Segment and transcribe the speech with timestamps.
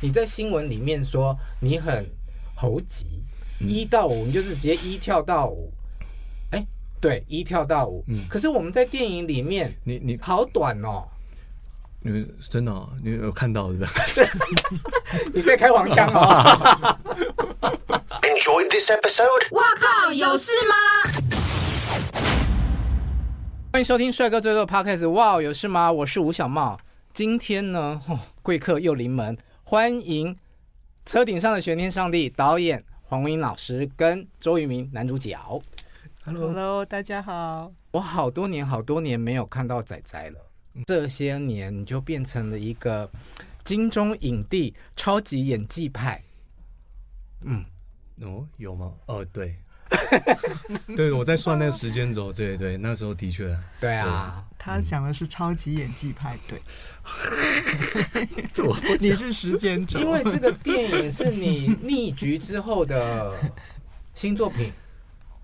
[0.00, 2.08] 你在新闻里面说你很
[2.54, 3.20] 猴急，
[3.58, 5.72] 一、嗯、到五你就是直接一跳到五，
[6.52, 6.66] 哎、欸，
[7.00, 8.04] 对，一跳到五。
[8.06, 11.02] 嗯，可是我们在电影里面，你你好短哦。
[12.00, 13.90] 你真的、哦，你有看到是吧？
[15.34, 16.96] 你在开黄腔哦。
[18.22, 19.50] Enjoy this episode。
[19.50, 20.74] 哇靠，有事吗？
[23.72, 25.10] 欢迎收听帅哥最多 Podcast。
[25.10, 25.90] 哇，有事吗？
[25.90, 26.78] 我是吴小茂。
[27.12, 29.36] 今天呢，哦、贵客又临门，
[29.70, 30.34] 欢迎
[31.04, 35.38] 车顶上的玄天上帝导演黄文英老师跟周渝民男主角。
[36.24, 37.70] Hello，Hello，大家好。
[37.90, 40.40] 我好多年好多年没有看到仔仔了。
[40.86, 43.10] 这些年你就变成了一个
[43.62, 46.22] 金钟影帝、超级演技派。
[47.42, 47.62] 嗯，
[48.22, 48.94] 哦，有吗？
[49.04, 49.54] 哦，对，
[50.96, 56.60] 对，我在算那个时间轴，对对，那时候的确，对啊，对他讲的是超级演技派，对，
[58.64, 63.34] 我你是时间轴，因为这个电影是你逆局之后的
[64.14, 64.72] 新作品，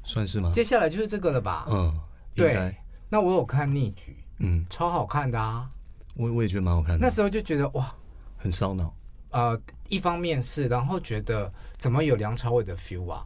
[0.02, 0.50] 算是吗？
[0.52, 1.66] 接下来就是这个了吧？
[1.70, 1.98] 嗯，
[2.34, 2.74] 对，
[3.08, 4.16] 那我有看逆局。
[4.38, 5.68] 嗯，超好看的啊！
[6.14, 7.06] 我我也觉得蛮好看的。
[7.06, 7.94] 那时候就觉得哇，
[8.36, 8.92] 很烧脑。
[9.30, 13.24] 呃，一方面是，然后觉得怎么有梁朝伟的 feel 啊？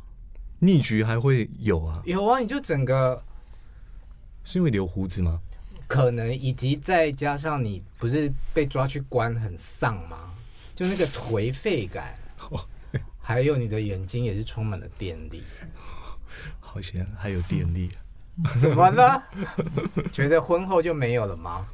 [0.59, 2.03] 逆局还会有啊？
[2.05, 2.39] 有啊！
[2.39, 3.23] 你就整个
[4.45, 5.41] 是因为留胡子吗？
[5.87, 10.35] 可能，以及再加上你不是被抓去关很丧吗？
[10.75, 12.15] 就那个颓废感，
[13.21, 15.43] 还有你的眼睛也是充满了电力。
[16.61, 17.91] 好险，还有电力。
[18.57, 19.23] 怎么了？
[20.13, 21.67] 觉得婚后就没有了吗？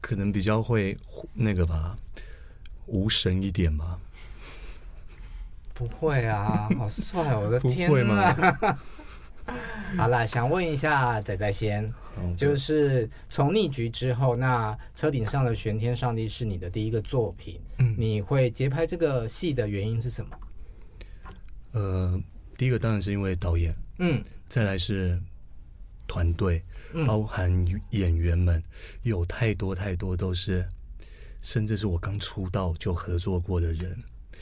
[0.00, 0.96] 可能比较会
[1.32, 1.96] 那个吧，
[2.86, 3.98] 无神一点吧。
[5.74, 7.34] 不会啊， 好帅！
[7.36, 8.78] 我的天哪！
[9.96, 11.92] 好啦，想问一下仔仔先
[12.36, 20.36] 就是从逆局之后，那车顶上的玄天上帝是你的第一个作品，嗯，你会接拍这个戏的原因是什么？
[21.72, 22.20] 呃，
[22.56, 25.20] 第一个当然是因为导演，嗯，再来是。
[26.08, 26.62] 团队
[27.06, 27.50] 包含
[27.90, 28.62] 演员们，
[29.02, 30.68] 有太多太多都是，
[31.40, 33.96] 甚至是我刚出道就合作过的人。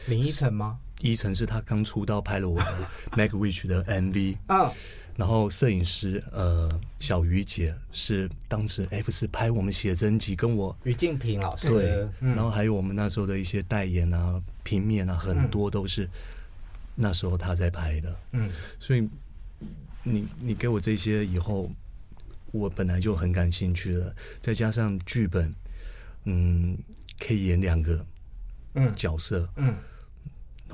[0.08, 0.80] 林依晨吗？
[1.00, 2.72] 依晨是他刚出道拍了我的
[3.16, 4.37] 《Make Wish》的 MV。
[4.49, 4.71] 嗯。
[5.16, 11.69] 然后摄影师呃小鱼姐是当时 F 四拍我们写真集，跟我于静平老师。
[11.69, 12.09] 对。
[12.21, 16.09] 然后还有我们那时候的一些代言啊、平面啊，很多都是
[16.94, 18.17] 那时候他在拍的。
[18.32, 18.50] 嗯。
[18.78, 19.09] 所以。
[20.03, 21.71] 你你给我这些以后，
[22.53, 25.55] 我本来就很感兴趣了，再加上剧本，
[26.25, 26.75] 嗯，
[27.19, 28.03] 可以演两个
[28.77, 29.75] 嗯角色嗯，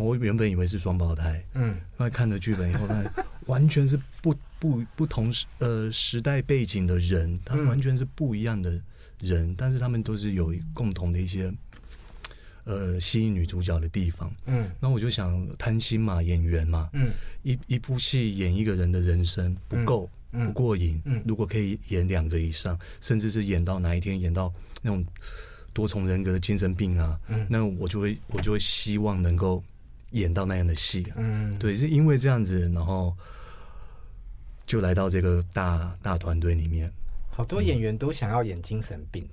[0.04, 3.12] 我原本以为是双胞胎嗯，后来看了剧本以后，发现
[3.46, 8.80] 完全是不不不同时呃时代背景的人，他们完全是不一样的
[9.20, 11.52] 人，但是他们都是有共同的一些。
[12.68, 17.12] 呃，吸引女主角的地方，嗯，那我就想贪心嘛，演员嘛，嗯，
[17.44, 24.52] 一一部戏演一个人的人生不够，嗯，不过瘾，嗯，如果可以演两个以上，甚至是演到哪一天演到
[24.82, 25.06] 那种
[25.72, 29.62] 多重人格的精神病啊，嗯，那我就会我就会希望能够
[30.10, 33.14] 演到那样的戏，嗯，对，是因为这样子，然后
[34.66, 36.90] 就来到这个大大团队里面，
[37.30, 39.26] 好多演员都想要演精神病。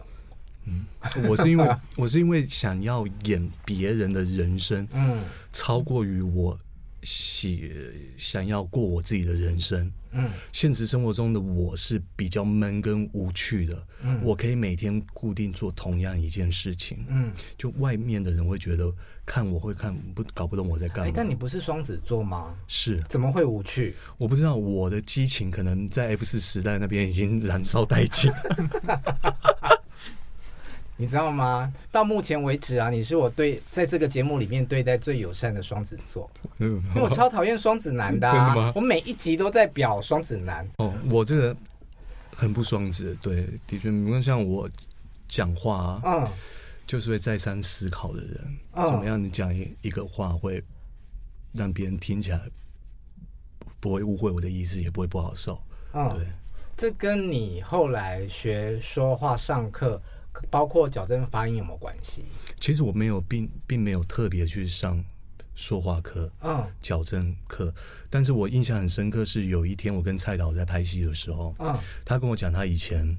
[0.66, 0.86] 嗯，
[1.30, 6.58] 我是因为 我是因为想要演别人的人生，嗯，超过于我
[7.04, 7.72] 喜
[8.18, 18.94] 想要过我自己的人生，嗯，现实生活中的我是比较闷跟无趣的，嗯，我可以每天固定做同样一件事情，嗯，就外面的人会觉得
[19.26, 21.12] 看我会看不搞不懂我在干嘛。
[21.14, 22.56] 但你不是双子座吗？
[22.68, 23.96] 是，怎么会无趣？
[24.18, 28.32] 我不知道，我的激情可能在 F 四时代那边已经燃烧殆尽。
[30.96, 31.74] 你知道吗？
[31.92, 38.34] 到目前为止啊，你是我对在这个节目里面对待最友善的双子座，因为我超讨厌双子男的，啊。
[38.54, 38.72] 真的吗？
[38.76, 40.68] 我每一集都在表双子男。
[40.78, 41.58] 哦，我这个
[42.32, 44.70] 很不双子，对，的确，你看像我
[45.28, 46.28] 讲话啊，嗯，
[46.86, 49.22] 就是会再三思考的人，嗯，怎么样？
[49.22, 50.64] 你讲一一个话会
[51.54, 52.40] 让别人听起来
[53.80, 55.60] 不会误会我的意思，也不会不好受。
[55.94, 56.28] 嗯，对，
[56.78, 60.00] 这跟你后来学说话上课。
[60.50, 62.24] 包括矫正发音有没有关系？
[62.60, 65.04] 其实我没有，并并没有特别去上
[65.56, 67.74] 说话课，嗯，矫正课。
[68.10, 73.18] 但是我印象很深刻，是有一天我跟蔡导在拍戏的时候，嗯，他跟我讲他以前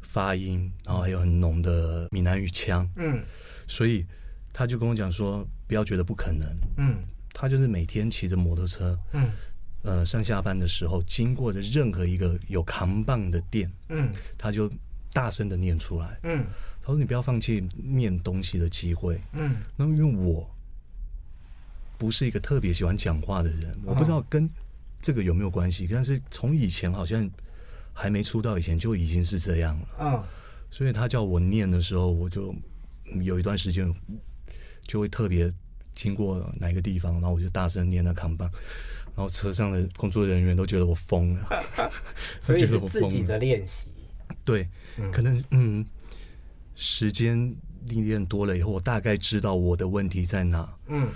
[0.00, 3.22] 发音，然后还有很浓的闽南语腔，嗯，
[3.66, 4.06] 所以
[4.52, 6.48] 他就跟我讲说，不要觉得不可能，
[6.78, 6.96] 嗯，
[7.32, 9.30] 他就是每天骑着摩托车，嗯，
[9.82, 14.70] 呃，上下班的时候经过的任何一个有扛棒的店，嗯，他就。
[15.16, 16.44] 大声的念出来，嗯，
[16.82, 19.18] 他说你不要放弃念东西的机会。
[19.32, 20.46] 嗯，那因为我
[21.96, 24.46] 不是一个特别喜欢讲话的人，我不知道跟
[25.00, 27.26] 这个有没有关系，但是从以前好像
[27.94, 29.88] 还没出道以前就已经是这样了。
[30.00, 30.22] 嗯，
[30.70, 32.54] 所以他叫我念的时候，我就
[33.22, 33.90] 有一段时间
[34.82, 35.50] 就会特别
[35.94, 38.50] 经过哪个地方，然后我就大声念那扛棒，
[39.16, 41.48] 然后车上的工作人员都觉得我疯了，
[42.42, 43.88] 所以是自己的练习。
[44.46, 44.66] 对，
[45.12, 45.84] 可能嗯，
[46.74, 47.54] 时间
[47.88, 50.72] 历练多了以后，我大概知道我的问题在哪。
[50.86, 51.10] 嗯。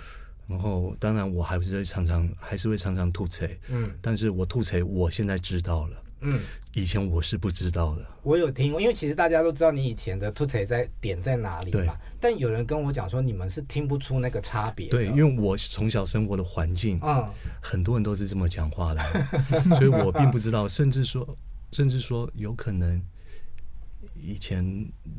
[0.47, 3.47] 然后，当然，我还是会常常，还是会常常吐槽。
[3.69, 6.03] 嗯，但是我吐槽，我现在知道了。
[6.23, 6.41] 嗯，
[6.75, 8.05] 以前我是不知道的。
[8.25, 11.97] 我有听过，因为其实大家都知道你以前的吐槽在点在哪里嘛。
[12.19, 14.89] 但有人跟我讲说，你们是听不出那个差别。
[14.89, 17.25] 对，因为我从小生活的环境，嗯，
[17.63, 19.01] 很多人都是这么讲话的，
[19.79, 21.39] 所以我并不知道，甚至说，
[21.71, 23.01] 甚至说，有可能
[24.15, 24.65] 以前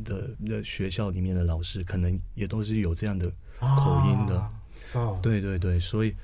[0.03, 4.39] 的的学校里面的老师，可能也都是有这样的口音的。
[4.39, 4.51] 啊
[4.83, 5.19] So.
[5.21, 6.15] 对对对，所以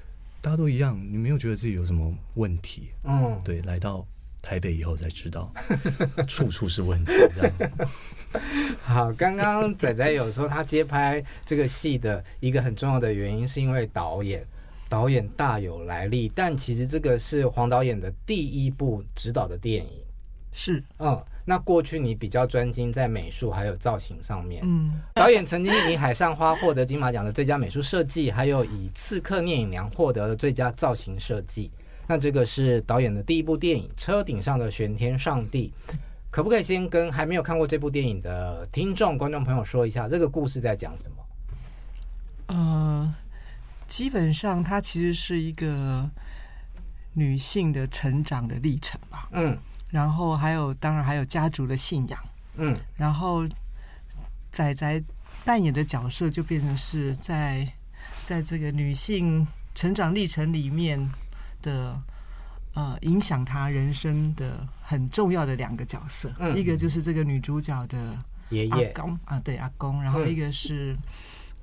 [0.42, 2.90] 大家都一样，你没有觉得自己有什么问题？
[3.04, 4.04] 嗯，对，来到
[4.42, 5.54] 台北以后才知道，
[6.28, 7.12] 处处是问题。
[7.36, 7.88] 这样
[8.82, 14.44] 好，刚刚仔仔有说他接拍这个戏的一个很重要的原因，是因为导演，
[14.90, 19.92] 导演大有来历，但其实这个是黄导演的第一部执导的电影。
[20.52, 31.72] 是，嗯，那过去你比较专精在美术还有造型上面，嗯，导演曾经以《海上花》获得金马奖的最佳美术设计，还有以《刺客聂隐娘》获得了最佳造型设计。
[32.06, 35.72] 那这个是导演的第一部电影《车顶上的玄天上帝》，
[36.30, 42.54] 可不可以先跟还没有看过这部电影的听众观众朋友说一下，这个故事在讲什么？
[42.54, 43.16] 呃，
[43.88, 46.10] 基本上它其实是一个
[47.14, 49.58] 女性的成长的历程吧，嗯。
[49.90, 52.20] 然后还有，当然还有家族的信仰，
[52.56, 53.48] 嗯，然后
[54.52, 55.02] 仔仔
[55.46, 57.66] 扮演的角色就变成是在
[58.26, 61.00] 在这个女性成长历程里面
[61.62, 61.98] 的
[62.74, 68.18] 呃影响她人生的很重要的两个角色，嗯，一个就是这个女主角的
[68.50, 70.98] 爷爷阿公啊，对阿公，然后一个是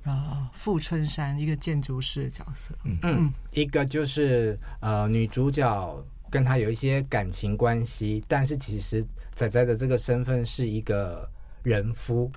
[0.03, 2.97] 呃富春山一个建筑师的角色，嗯。
[3.03, 6.03] 嗯，一个就是呃女主角。
[6.35, 9.01] 跟他有一些感情关系，但是其实
[9.33, 11.25] 仔仔的这个身份是一个
[11.63, 12.29] 人夫，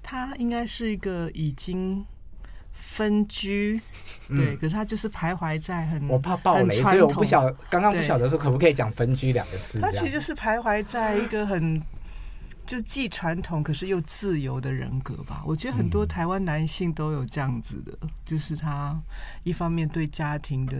[0.00, 2.06] 他应该是一个已经
[2.70, 3.80] 分居，
[4.28, 9.80] 嗯、对，可是他就是徘徊在很我怕爆雷，所以我不晓刚刚不晓得说可不可以讲分居两个字。
[9.80, 11.82] 他其实就是徘徊在一个很
[12.64, 15.42] 就既传统可是又自由的人格吧。
[15.44, 18.96] 我觉得很多台湾男性都有这样子的，嗯、就是他
[19.42, 20.76] 一方面对家庭的。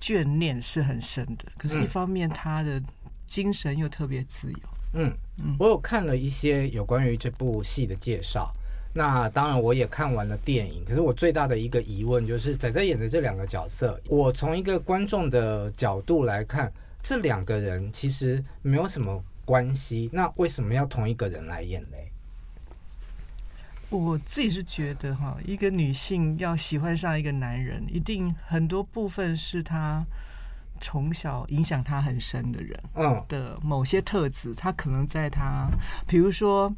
[0.00, 2.80] 眷恋是很深的，可是，一方面他的
[3.26, 4.58] 精神又特别自由。
[4.94, 8.50] 嗯嗯，我有看了一些有关于这部戏的介绍，
[8.94, 10.82] 那当然我也看完了电影。
[10.84, 16.72] 可是我最大的一个疑问就是，仔仔演的这两个角色，我从一个观众的角度来看，
[17.02, 22.10] 这两个人其实没有什么关系，那为什么要同一个人来演嘞？
[23.90, 30.04] 我自己是觉得哈，一个女性要喜欢上一个男人，一定很多部分是她
[30.80, 33.24] 从小影响她很深的人，嗯。
[33.28, 35.68] 的某些特质，她可能在她，
[36.06, 36.70] 比如说，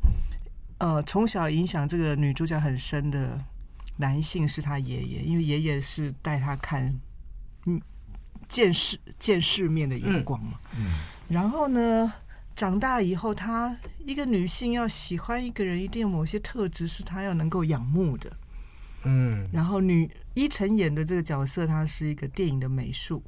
[0.79, 3.39] 呃，从小影响这个女主角很深的
[3.97, 6.95] 男性是她爷爷，因为爷爷是带她看，
[7.67, 7.81] 嗯，
[8.49, 10.93] 见世见世面的眼光嘛，嗯，
[11.29, 12.13] 然后呢，
[12.61, 13.75] 长大以后，她
[14.05, 18.31] 一个女性要喜欢一个人，一定有某些特质是她要能够仰慕的。
[19.05, 23.23] 嗯，然后女依晨演的这个角色，她是一个电影的美术，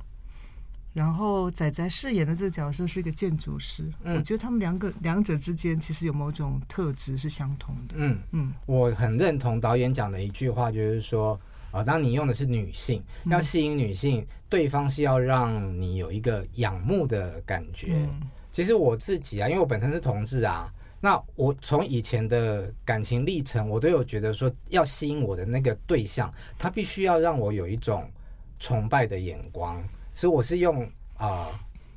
[0.92, 3.90] 然后仔仔饰演的这个角色是一个建筑师。
[4.04, 7.94] 嗯，我觉得他们两个两者之间其实有某种特质是相同的。
[7.96, 17.94] 嗯嗯，我很认同导演讲的一句话，就是说，啊，当你用的是女性，要吸引女性，对方是要让你有一个仰慕的感觉。
[17.94, 18.20] 嗯
[18.52, 28.08] 其实我自己啊，因为我本身是同志啊，那我从以前的感情历程，我都有觉得说，要吸引我的那个对象，他必须要让我有一种
[28.60, 29.82] 崇拜的眼光，
[30.14, 31.48] 所以我是用啊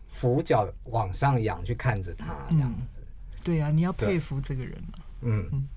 [0.07, 2.99] 俯角往上仰去看着他这样子。
[3.01, 4.83] 嗯、对啊，你要佩服这个人
[5.21, 5.67] 嗯，嗯，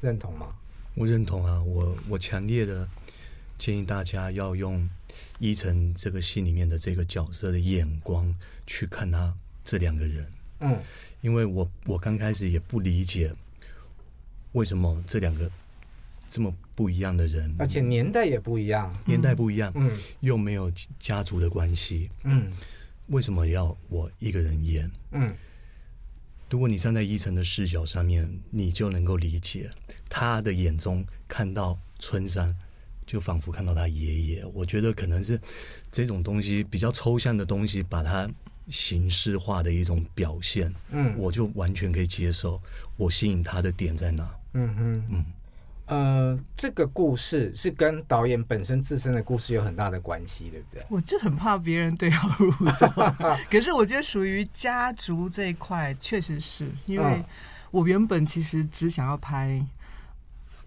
[0.00, 0.54] 认同吗？
[0.94, 2.88] 我认同啊，我我强烈的
[3.58, 4.88] 建议大家要用
[5.38, 8.32] 伊晨这个戏里面的这个角色的眼光
[8.66, 9.34] 去看他。
[9.64, 10.26] 这两个人，
[10.60, 10.78] 嗯，
[11.20, 13.32] 因为我我刚开始也不理解
[14.52, 15.50] 为什么这两个
[16.28, 22.52] 这么不一样的人，而且年代也不一样，年代不一样，嗯，又没有家族的关系，嗯，
[23.08, 24.90] 为什么要我一个人演？
[25.12, 25.28] 嗯，
[26.48, 29.70] 如果你站在伊诚的视角上面，你就能够理解
[30.08, 32.56] 他的眼中看到春山，
[33.06, 34.44] 就仿佛看到他爷爷。
[34.46, 35.40] 我觉得可能是
[35.92, 38.28] 这种东西比较抽象的东西，把它
[38.70, 40.72] 形式化的一种表现。
[40.90, 42.60] 嗯，我就完全可以接受。
[42.96, 44.30] 我吸引他的点在哪？
[44.52, 45.24] 嗯哼嗯。
[45.86, 50.86] 呃，这个故事是跟导演本身自身的故事有很大的关系，对不对？
[50.88, 52.88] 我就很怕别人对号入座，
[53.50, 57.24] 可是我觉得属于家族这一块，确实是因为
[57.72, 59.60] 我原本其实只想要拍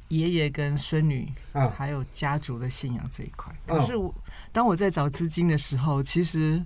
[0.09, 1.31] 爷爷跟孙女，
[1.73, 3.55] 还有家族的信仰这一块。
[3.65, 4.13] 可是我
[4.51, 6.61] 当我在找资金的时候，其实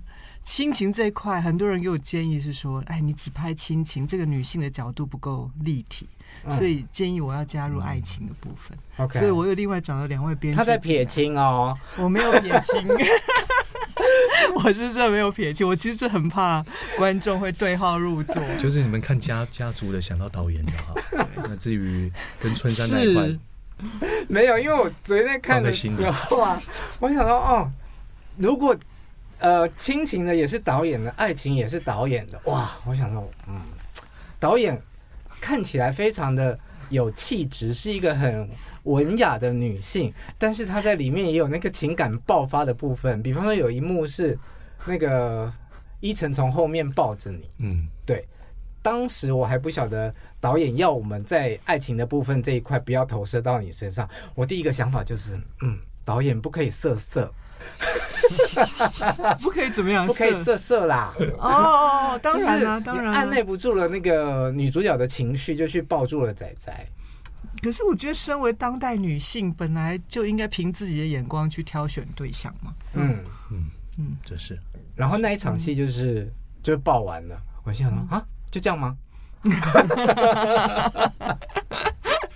[0.48, 6.08] 亲情这一块，很多人给我建议是说：“哎，你只拍亲情，这个女性的角度不够立体。”
[6.48, 8.76] 所以建议我要加入爱情的部分。
[8.96, 10.56] OK，所以我又另外找了两位编剧。
[10.56, 12.82] 他在撇清哦，我没有撇清，
[14.56, 15.68] 我是真的没有撇清。
[15.68, 16.64] 我其实很怕
[16.96, 18.42] 观众会对号入座。
[18.58, 21.26] 就是你们看家家族的想到导演的哈。
[21.46, 23.38] 那至于跟春山那一块，
[24.28, 26.58] 没有，因为我昨天在看的时候啊，
[27.00, 27.70] 我想到哦，
[28.38, 28.74] 如果
[29.38, 33.60] 呃亲情的也是导演的，爱情也是导演的，哇，我想说嗯，
[34.38, 34.80] 导演。
[35.40, 36.58] 看起来非常的
[36.90, 38.50] 有气质，是一个很
[38.82, 43.22] 文雅的女性，但是她在里面也有那个情感爆发的部分。
[43.22, 44.36] 比方说有一幕是
[44.84, 45.50] 那个
[46.00, 48.26] 依晨从后面抱着你，嗯，对。
[48.82, 57.32] 当时我还不晓得导演要我们在爱情的部分这一块不要投射到你身上，我第一个想法就是，嗯，导演不可以色色。
[59.40, 60.06] 不可以怎么样？
[60.06, 61.14] 不可以色色啦！
[61.38, 66.72] 哦，当然啦，当然按捺不住了那个女主角的情绪，就去抱住了仔仔。
[67.62, 72.72] 可是我觉得，身为当代女性，本来就应该凭自己的眼光去挑选对象嘛。
[72.94, 73.18] 嗯
[73.50, 73.64] 嗯
[73.98, 74.58] 嗯，这是。
[74.94, 76.30] 然后那一场戏就是
[76.62, 78.96] 就抱完了，我心想说啊，就这样吗？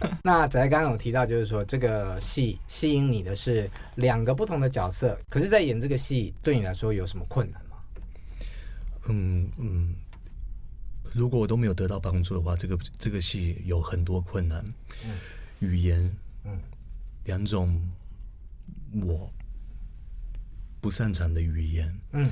[0.23, 7.77] 那仔仔刚刚有提到，就是说这个戏吸引你的是两个不同的角色，可是，在演这个戏对你来说有什么困难吗？
[9.09, 9.95] 嗯嗯，
[11.13, 14.65] 如果我都没有得到帮助的话，这个这个戏有很多困难，
[15.05, 15.17] 嗯、
[15.61, 16.11] 语言，
[16.45, 16.61] 嗯，
[17.25, 17.81] 两种
[19.05, 19.31] 我
[20.81, 22.31] 不擅长的语言，嗯，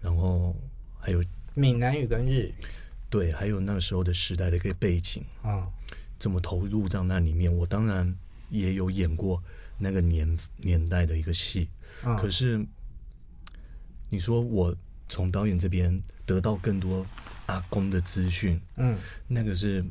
[0.00, 0.54] 然后
[0.98, 2.54] 还有闽南语跟日语，
[3.10, 5.24] 对，还有那时候的时代的一个背景。
[5.42, 5.68] 啊。
[6.18, 7.54] 怎么投入到那里面？
[7.54, 8.14] 我当然
[8.50, 9.42] 也有演过
[9.78, 11.68] 那个年年代的一个戏，
[12.04, 12.64] 嗯、可是
[14.08, 14.74] 你说我
[15.08, 17.06] 从导演这边得到更多
[17.46, 18.96] 阿公的资讯，嗯，
[19.26, 19.84] 那个是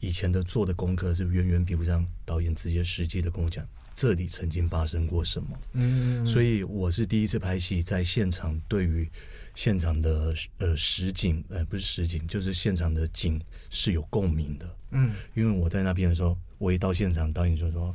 [0.00, 9.10] 以前的做的功课是远远比不上导演直接实际的跟我讲这里曾经发生过什么，嗯，所以我是第一次拍戏，在现场对于。
[9.54, 13.40] 现场的呃实景呃不是实景，就是现场的景
[13.70, 14.76] 是有共鸣的。
[14.92, 17.94] 嗯，因为我在那边的时候，我一到现场，导演就说：“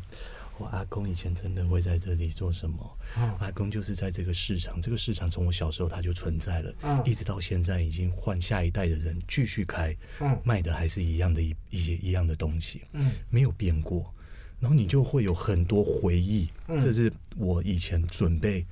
[0.58, 2.98] 我阿公以前真的会在这里做什么？
[3.18, 14.14] 嗯、阿公就是在这个市场，这个市场从我小时候他就存在了，嗯、一直到现在已经换下一代的人继续开，嗯，卖的还是一样的一一些一样的东西，嗯，没有变过。
[14.60, 18.66] 然后你就会有很多回忆，嗯、这是我以前准备。”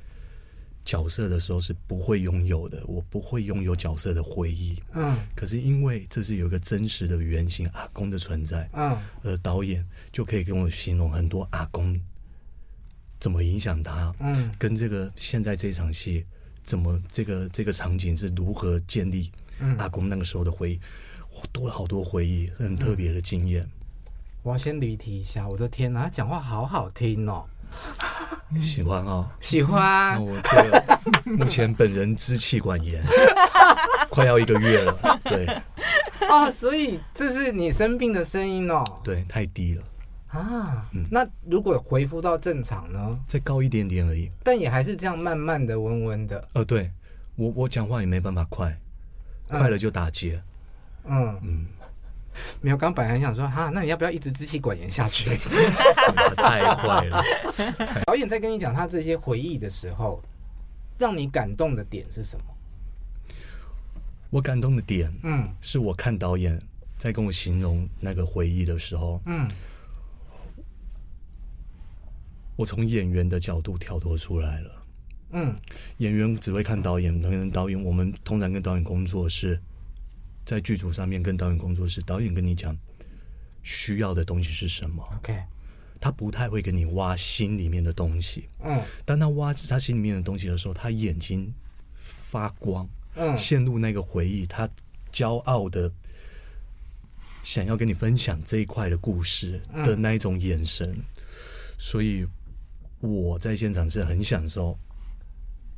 [0.86, 4.80] 角色的时候是不会拥有的，我不会拥有角色的回忆。
[4.94, 12.00] 嗯，可是因为这是有一个真实的原型阿公的存在，嗯，而导演就可以跟我形容很多阿公
[13.20, 16.24] 怎么影响他，嗯，跟这个现在这场戏
[16.64, 20.80] 怎么这个这个场景是如何建立，嗯，阿公那个时候的回忆，
[21.34, 23.64] 我多了好多回忆，很特别的经验。
[23.64, 23.72] 嗯，
[24.44, 27.44] 我要先离题一下，我的天哪，他讲话好好听哦。
[28.62, 30.16] 喜欢哦，喜欢。
[30.16, 31.00] 那我这个
[31.38, 33.04] 目前本人支气管炎，
[34.10, 35.20] 快要一个月了。
[35.24, 35.46] 对，
[36.30, 38.84] 哦，所以这是你生病的声音哦。
[39.04, 39.84] 对，太低了
[40.28, 40.86] 啊。
[40.94, 43.12] 嗯，那如果恢复到正常呢？
[43.28, 44.32] 再高一点点而已。
[44.44, 46.48] 但也还是这样慢慢的、温温的。
[46.54, 46.90] 呃，对
[47.36, 48.78] 我我讲话也没办法快，
[49.48, 50.42] 快了就打结。
[51.06, 51.40] 嗯嗯。
[51.44, 51.66] 嗯
[52.62, 55.38] 没有，刚本来想说哈，那你要不要一直支气管炎下去？
[56.36, 57.24] 太坏了。
[58.06, 60.22] 导演在跟你讲他这些回忆的时候，
[60.98, 62.46] 让你感动的点是什么？
[64.30, 66.62] 我感动的点，嗯，是我看导演
[66.98, 69.50] 在跟我形容那个回忆的时候，嗯，
[72.56, 74.72] 我从演员的角度跳脱出来了。
[75.32, 75.56] 嗯，
[75.98, 79.60] 演员只会看导演，跟导演，我们通常跟导演工作是。
[80.46, 82.78] 在剧组上面跟导演工作室，导演跟你讲
[83.64, 85.36] 需要的东西是什么？OK，
[86.00, 88.48] 他不太会跟你挖心里面的东西。
[88.64, 91.52] 嗯，当他挖他心里面的东西的时候，他眼睛
[91.96, 94.70] 发光，嗯，陷入那个回忆，他
[95.12, 95.92] 骄傲的
[97.44, 101.04] 想要跟你分享这一块的故事的那一种眼神，嗯、
[101.78, 102.26] 所以
[103.00, 104.78] 我在现场是很享受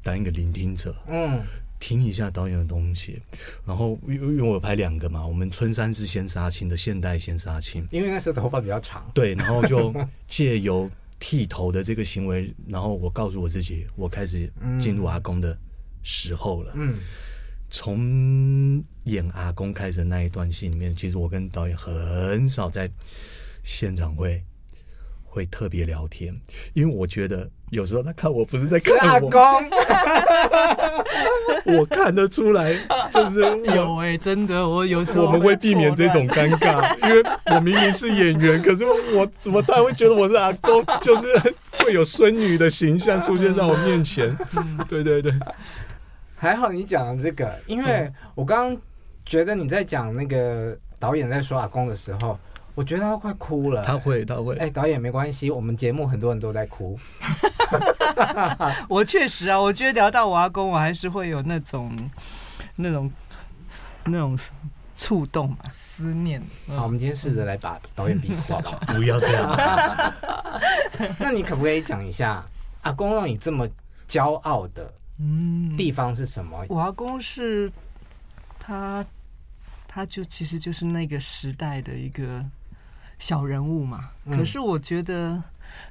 [0.03, 1.41] 当一个聆听者，嗯，
[1.79, 3.21] 听一下导演的东西，
[3.65, 9.93] 然后因为我拍两个嘛，我们春山是先杀青的现代先杀青，因为那时候头发比较长，对，然后就
[10.27, 15.57] 借由剃头的这个行为，然后我告诉我自己，我开始进入阿公的
[16.03, 16.93] 时候了，嗯。
[17.69, 22.89] 从演阿公开始的那一段戏里面，其实我跟导演很少在
[23.61, 24.41] 现场会
[25.29, 26.33] 会特别聊天，
[26.73, 29.69] 因为我觉得有时候他看我不是在看我阿公，
[31.77, 32.73] 我看得出来，
[33.11, 33.41] 就是
[33.75, 37.21] 有哎、欸，真的，我有时候我们会避免这种尴尬，因为
[37.53, 41.27] 我明明是演员，可是我怎么他会觉得我是阿公， 就是
[41.83, 44.35] 会有孙女的形象出现在我面前，
[44.89, 45.31] 对对对。
[46.35, 48.81] 还好你讲了这个，因为我刚刚
[49.25, 52.39] 觉得你在讲那个导演在说阿公的时候，
[52.77, 53.83] 我觉得他快哭了。
[53.83, 54.55] 他会，他会。
[54.57, 56.95] 哎，导演没关系，我们节目很多人都在哭。
[58.87, 61.91] 我确实啊，我觉得聊到我阿公，我还是会有那种、
[62.75, 63.11] 那种、
[64.05, 64.37] 那种
[64.95, 66.39] 触动嘛，思念。
[66.67, 68.77] 好，我们今天试着来把导演逼哭好不好？
[68.93, 70.03] 不要这样。
[71.17, 72.45] 那你可不可以讲一下
[72.83, 73.67] 阿公让你这么
[74.07, 74.93] 骄傲的？
[75.19, 76.63] 嗯，地方是什么？
[76.69, 77.71] 我阿公是
[78.59, 79.03] 他，
[79.87, 82.45] 他就其实就是那个时代的一个
[83.19, 84.11] 小人物嘛。
[84.25, 85.41] 嗯、可是我觉得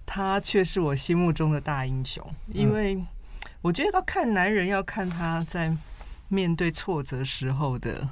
[0.04, 3.04] 他却是我心目中的大英雄，因为
[3.62, 5.76] 我觉得要看男人，要看他在
[6.28, 8.08] 面对挫折时候的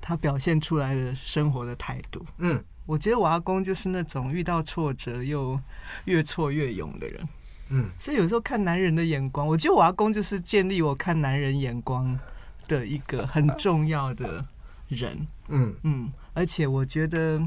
[0.00, 2.24] 他表现出来的生活的态度。
[2.38, 5.60] 嗯，我觉得我阿公就是那种遇到挫折又
[6.04, 7.28] 越挫越勇的人。
[7.70, 12.18] 嗯，所以有时候看男人的眼光，我觉得我阿公就是建立我看男人眼光
[12.66, 14.46] 的一个很重要的
[14.88, 15.26] 人。
[15.48, 17.38] 嗯嗯，而且我觉得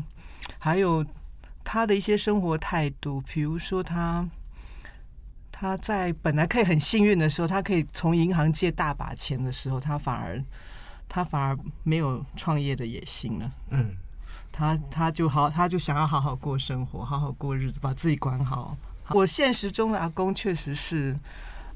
[0.60, 1.06] 还有
[1.64, 4.28] 他的一些生活态度，比如说他
[5.52, 10.44] 他在本来可以很幸运的时候，他可以从银行借大把钱的时候，他反而
[11.08, 13.52] 他反而没有创业的野心了。
[13.70, 13.96] 嗯，
[14.52, 18.76] 他他就好，他就想要好好过生活，好好过日子，把自己管好。
[19.10, 21.18] 我现实中的阿公确实是，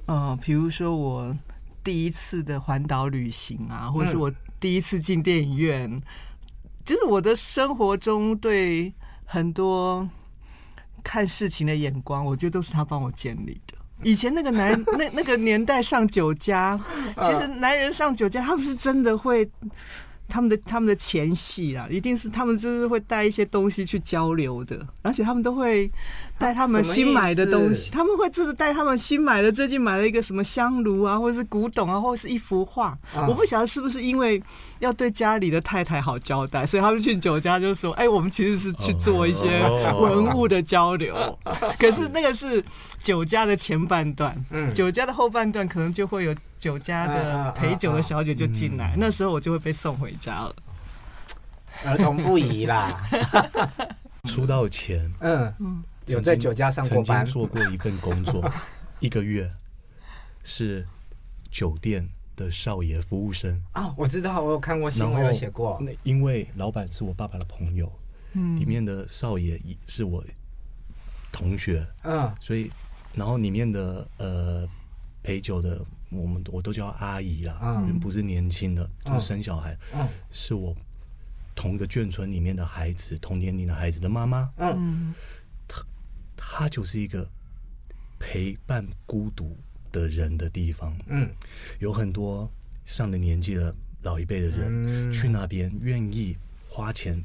[0.06, 1.36] 呃，比如说我
[1.84, 6.02] 第一次的环岛旅行啊，或者是我第一次进电影院，嗯、
[6.86, 8.94] 就是我的生活中对
[9.26, 10.08] 很多
[11.04, 13.76] 看事情的眼光，我觉得都是他帮我建立的。
[14.04, 16.80] 以前那个男人， 那那个年代上酒家，
[17.20, 19.50] 其实男人上酒家，他们是真的会。
[20.28, 25.90] 他们的他们的前戏啊，一定是他们就是会带一些东西去交流的，而且他们都会
[26.38, 32.98] 带他们新买的东西，他们会就是带他们新买的，最近买了一个什么香炉啊，或者是古董啊，或者是一幅画。
[33.28, 34.42] 我不晓得是不是因为
[34.80, 39.62] 要对家里的太太好交代，所以他们去酒家就说：“哎，我们其实是去做一些
[40.00, 41.16] 文物的交流。”
[41.80, 42.64] 可是那个是
[43.00, 46.36] 酒家的前半段，嗯，酒家的后半段可能就会有。
[46.66, 50.56] 酒家的陪酒的小姐就进来，那时候我就会被送回家了。
[51.86, 53.00] 儿童不宜啦。
[54.26, 58.52] 出道前，嗯，有在酒家上过班，做过一份工作，
[59.00, 59.48] 一个月
[60.44, 60.84] 是
[61.52, 63.62] 酒店的少爷服务生。
[63.76, 65.78] 哦，我知道，我有看过新闻，有写过。
[65.80, 67.92] 那因为老板是我爸爸的朋友，
[68.34, 70.24] 嗯，里面的少爷是我
[71.32, 72.72] 同学，嗯，所以
[73.14, 74.68] 然后里面的呃
[75.22, 75.80] 陪酒的。
[76.16, 80.76] 我们我都叫阿姨啦，嗯、不是年轻的，就是生小孩，嗯、是我
[81.56, 85.14] 同一个眷村里面的孩子，同年龄的孩子的妈妈，嗯，
[85.68, 85.84] 她
[86.36, 87.30] 她就是一个
[88.20, 89.58] 陪伴孤独
[89.92, 91.30] 的人的地方，嗯，
[91.80, 92.50] 有很多
[92.86, 97.24] 上了年纪的老一辈的人、嗯、去那边愿意花钱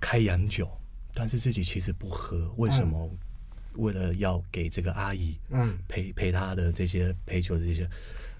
[0.00, 0.68] 开洋酒，
[1.12, 3.10] 但是自己其实不喝，为什么？
[3.74, 7.88] 嗯为了要给这个阿姨，嗯，陪陪她的这些陪酒的这些，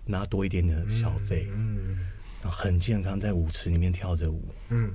[0.04, 1.98] 拿多一点点的小费，嗯，
[2.42, 4.90] 然后很健康，在舞池里面跳着舞，嗯，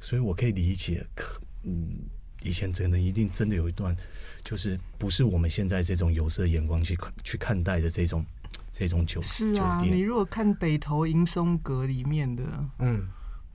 [0.00, 1.98] 所以我可以理解，可嗯，
[2.42, 3.94] 以前真的一定真的有一段，
[4.42, 8.24] 就是不是我们现在这种有色眼光去去看待的这种
[8.72, 12.42] 这种酒是啊，你如果看北投迎松阁里面的，
[12.78, 13.06] 嗯，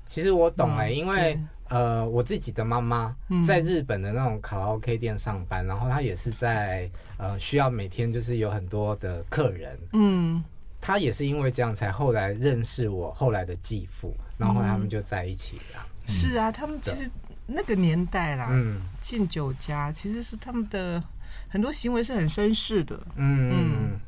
[0.09, 1.39] 其实我懂哎、欸，嗯、因为。
[1.69, 10.43] 呃，我自己的妈妈在日本的那种卡拉 OK 店上班，嗯、然后她也是在呃需要每天就是有很多的客人，嗯，
[10.81, 15.87] 她也是因为这样才后来认识我后来的继父，然后他们就在一起了。
[16.07, 17.07] 嗯、是啊，他们其实
[17.45, 21.03] 那个年代啦，嗯，进酒家其实是他们的
[21.47, 23.53] 很多行为是很绅士的，嗯。
[23.53, 23.99] 嗯，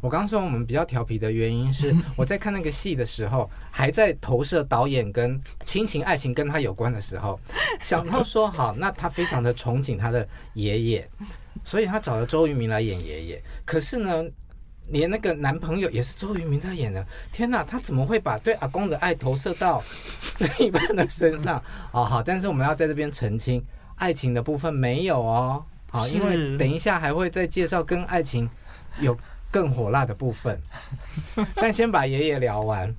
[0.00, 7.38] 我刚刚说我们比较调皮的原因是， 我在看那个戏的时候，还在投射导演跟亲情爱情跟他有关的时候，
[7.80, 11.08] 想到说好，那他非常的憧憬他的爷爷，
[11.64, 13.42] 所以他找了周渝民来演爷爷。
[13.64, 14.24] 可是呢，
[14.88, 17.04] 连那个男朋友也是周渝民在演的。
[17.32, 19.82] 天哪，他怎么会把对阿公的爱投射到
[20.38, 21.62] 另一半的身上？
[21.92, 23.64] 哦，好，但是我们要在这边澄清，
[23.96, 25.64] 爱情的部分没有哦。
[25.90, 28.48] 好，因为等一下还会再介绍跟爱情
[29.00, 29.16] 有。
[29.50, 30.60] 更火辣的部分，
[31.56, 32.94] 但先把爷爷聊完。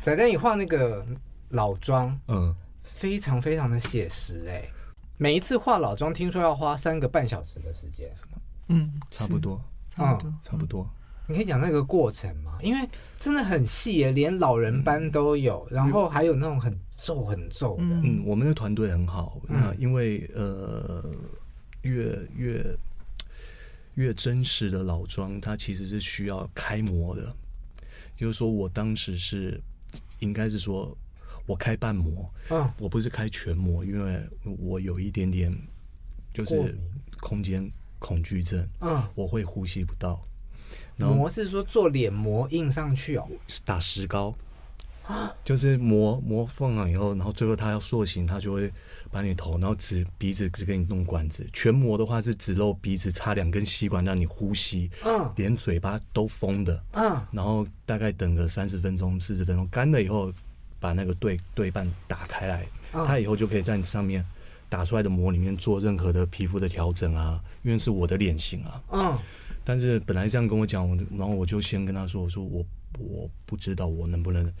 [0.00, 1.04] 仔仔，你画那个
[1.50, 4.62] 老妆，嗯，非常非常的写实哎。
[5.16, 8.08] 每一次画老妆，听说要花三个半小时的时间，
[8.68, 9.60] 嗯，差不多，
[9.98, 10.88] 嗯，差不多。
[11.26, 12.56] 你可以讲那个过程吗？
[12.62, 17.82] 因为真的很细耶，连老人斑都有，然后还有那种很皱很皱的。
[17.82, 21.04] 嗯，我们的团队很好，那因为呃，
[21.82, 22.64] 越越。
[23.98, 27.34] 越真实的老庄，它其实是需要开模的。
[28.16, 29.60] 就是说我当时是，
[30.20, 30.96] 应该是说
[31.46, 34.22] 我开半模，嗯，我不是开全模，因为
[34.60, 35.52] 我有一点点
[36.32, 36.78] 就是
[37.20, 40.22] 空间恐惧症，嗯，我会呼吸不到。
[40.96, 43.28] 模是说做脸膜印上去哦，
[43.64, 44.32] 打石膏。
[45.42, 48.70] 就是磨磨缝了以后，然后最后它要塑形，它就会
[49.10, 51.46] 把你头，然后只鼻子只给你弄管子。
[51.52, 60.32] 全膜的话是只露鼻子，插两根吸管让你呼吸，嗯，连嘴巴都封的，嗯，然后大概等个三十分钟、四十分钟，干了以后
[60.78, 64.24] 把那个对对半打开来，他以后就可以在你上面
[64.68, 69.18] 打出来的膜里面做任何的皮肤的调整啊，因为是我的脸型啊，嗯，
[69.64, 72.64] 但是本来这样跟我讲，然后我就先跟他说，我说我。
[72.98, 74.52] 我不知道我能不能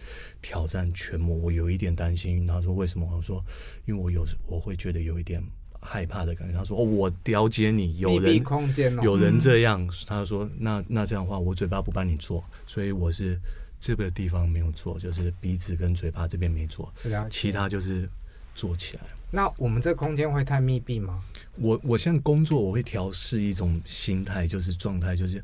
[0.42, 2.46] 挑战全模，我有一点担心。
[2.46, 3.08] 他说为什么？
[3.16, 3.42] 我说
[3.86, 5.42] 因为我有我会觉得有一点
[5.80, 6.56] 害怕的感觉。
[6.56, 9.88] 他说哦，我了解你，有人空间哦，有人这样。
[10.06, 13.38] 他说那那这样的话，我嘴巴不帮你做，所以我是
[13.80, 16.92] 这个地方没有做，就是鼻子跟嘴巴这边没做，
[17.30, 18.08] 其他就是
[18.54, 19.02] 做起来。
[19.30, 21.22] 那我们这个空间会太密闭吗？
[21.56, 25.42] 我我现在工作我会调试一种心态，就是状态，就是。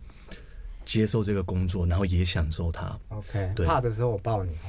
[0.84, 2.98] 接受这个工作，然后也享受它。
[3.08, 4.52] OK，对，怕的时候我抱你。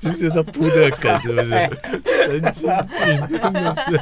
[0.00, 1.48] 就是在铺这个梗，是不是？
[2.26, 2.68] 神经
[3.28, 4.00] 病，真的是。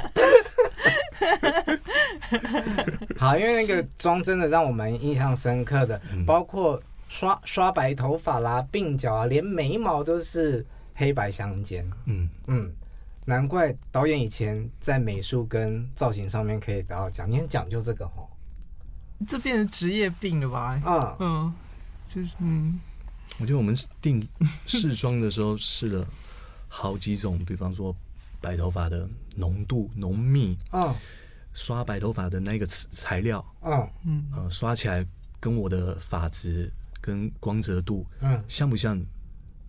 [3.19, 10.65] 好，因为那个妆真的让我们印象深刻的，嗯、包括刷刷白头发啦、鬓角啊，连眉毛都是
[10.95, 11.89] 黑白相间。
[12.07, 12.73] 嗯嗯，
[13.25, 18.27] 难怪导演以前在美术跟造型上面可以得到奖，你很讲究这个哈。
[19.27, 20.81] 这变成职业病了吧？
[20.85, 21.55] 嗯，嗯，
[22.09, 22.79] 就是嗯，
[23.39, 24.27] 我觉得我们定
[24.67, 26.07] 试妆的时候试了
[26.69, 27.95] 好几种，比方说
[28.41, 30.95] 白头发的浓度浓密，嗯，
[31.53, 35.07] 刷白头发的那个材料，嗯嗯，呃，刷起来
[35.41, 39.01] 跟我的发质跟光泽度，嗯，像不像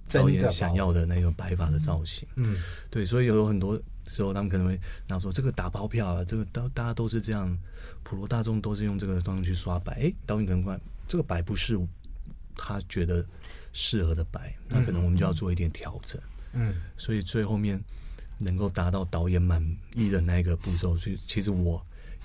[0.10, 2.28] 导演想要的那个白发的造型？
[2.36, 2.58] 嗯，
[2.90, 3.82] 对，所以有很多。
[4.08, 7.58] 时候他们可能会然后说，这个打包票啊，这个大大家都是这样，
[8.04, 9.94] 普罗大众都是用这个东西去刷白。
[9.94, 11.76] 哎，导演可能说这个白不是
[12.56, 13.26] 他觉得
[13.74, 16.22] 适合的白，那可能我们就要做一点调整。
[16.54, 17.84] 嗯，所以最后面
[18.38, 19.60] 能够达到导演满
[19.96, 21.84] 意的那个步骤，所以其实我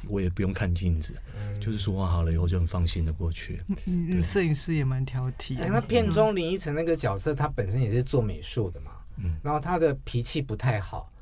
[0.09, 1.15] 我也不用看镜子，
[1.61, 3.63] 就是说话好了以后就很放心的过去。
[3.87, 5.59] 嗯，摄影师也蛮挑剔。
[5.61, 11.13] 哎，那片中林依晨那个角色，他本身也是做美术的嘛，嗯，然后他的脾气不太好。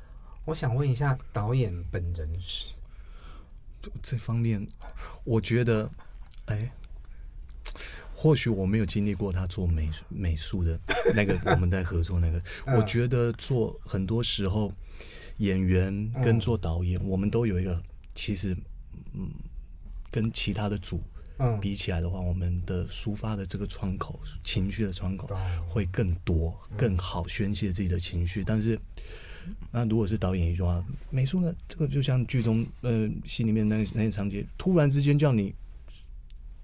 [0.45, 2.73] 我想问一下导演本人是？
[4.01, 4.67] 这方面，
[5.23, 5.89] 我觉得，
[6.47, 6.69] 哎，
[8.13, 10.77] 或许我没有经历过他做美美术的
[11.15, 12.41] 那个，我们在合作那个，
[12.75, 14.73] 我觉得做很多时候
[15.37, 17.81] 演员跟做导演，我们都有一个，
[18.13, 18.53] 其实，
[19.13, 19.29] 嗯，
[20.11, 21.01] 跟其他的组
[21.61, 25.29] 比起来的话，我们的抒发的这个窗口，情绪的窗口
[25.67, 28.79] 会更多，更好宣泄自己的情绪，但是。
[29.71, 31.51] 那如果是导演一句话，美术呢？
[31.67, 35.55] 这个就像剧中呃戏里面那那些场景，突然之间叫你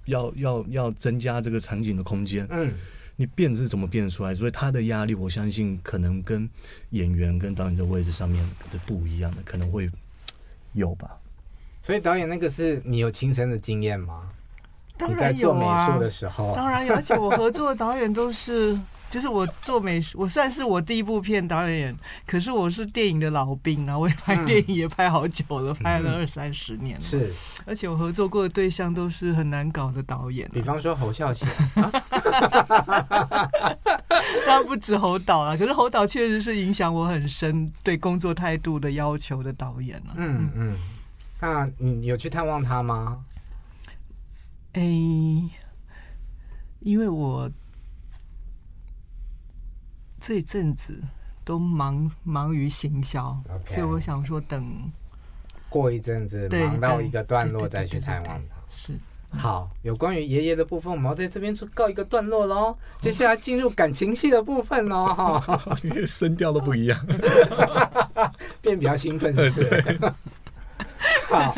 [0.06, 2.76] 要要要增加这个场景的空间，嗯，
[3.16, 4.36] 你变是怎么变出来？
[4.36, 6.48] 所以他的压力，我相信可能跟
[6.92, 9.90] 演员跟导演的位置上面的不一样的，可能会
[10.74, 11.18] 有吧。
[11.86, 14.24] 所以导演那个是你有亲身的经验吗？
[14.98, 18.76] 当然有啊，你在做美术的时候，当然有，而且我合作的导演都是。
[19.08, 21.96] 就是我做美术，我算是我第一部片导演，
[22.26, 27.02] 可是我是电影的老兵啊，我也拍电影也拍好久了，嗯、拍了二三十年了。
[27.02, 27.32] 是，
[27.66, 31.48] 而且我合作过的对象都是很难搞的导演，啊，比方说侯孝贤，
[34.46, 40.18] 当然不止侯导啊，可是侯导确实是影响我很深对工作态度的要求的导演啊。
[40.18, 40.76] 嗯嗯，
[41.40, 43.24] 那你有去探望他吗？
[44.74, 44.82] 哎，
[46.80, 47.50] 因为我
[50.20, 51.02] 这阵子
[51.44, 53.76] 都忙忙于行销，Okay.
[53.76, 54.92] 所以我想说等
[55.70, 58.56] 过一阵子忙到一个段落再去探望他。
[58.70, 59.00] 是。
[59.32, 62.78] 好，有关于爷爷的部分，我们要在这边告一个段落喽。
[63.00, 65.60] 接下来进入感情戏的部分喽， 哈，
[66.08, 67.06] 声调都不一样，
[68.62, 70.14] 变比较兴奋，是不是？
[71.30, 71.56] 好，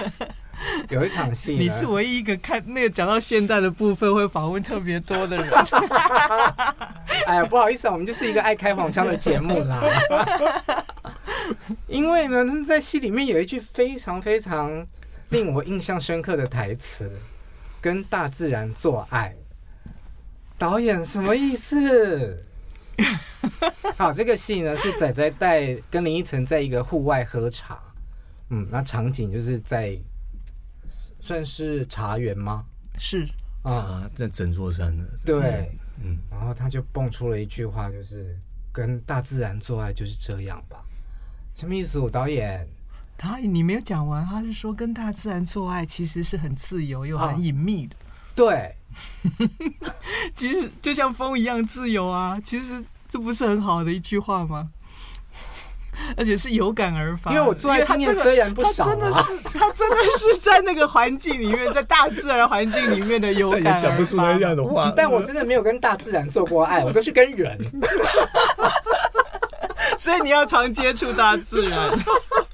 [0.90, 5.48] 有一场戏，你是唯一一个看那个讲到现代的部分会访问特别多的人。
[7.28, 9.84] 哎呀，不好意思啊，我们就是一个爱开黄腔的节目啦。
[11.88, 14.86] 因为呢，在戏里面有一句非常非常
[15.30, 17.12] 令我印象深刻的台词。
[17.80, 19.36] 跟大自然做爱，
[20.58, 22.44] 导演什么意思？
[23.96, 27.80] 好，这个戏呢是仔仔带跟林依晨在一个户外喝茶，
[28.50, 29.98] 嗯，那场景就是在
[31.20, 32.66] 算是茶园吗？
[32.98, 33.28] 是
[33.66, 35.70] 茶在整座山的，对，
[36.02, 38.38] 嗯，然后他就蹦出了一句话，就是
[38.72, 40.84] 跟大自然做爱就是这样吧？
[41.54, 42.00] 什么意思？
[42.10, 42.68] 导演？
[43.18, 47.96] 他你没有讲完，他是说跟大自然做爱其实是很自由又很隐秘的。
[47.96, 48.00] 哦、
[48.36, 48.76] 对，
[50.36, 52.40] 其实就像风一样自由啊。
[52.46, 54.72] 其实这不是很好的一句话吗？
[56.16, 57.32] 而且是有感而发。
[57.32, 63.80] 因为我做爱经验虽然不少，他真的是他真的是在那个环境里面，在大自然环境里面的有感而发。
[63.80, 67.58] 讲不出来这样的话，但我真的没有跟大自然做过爱，我都是跟人。
[69.98, 71.80] 所以你要常接触大自然，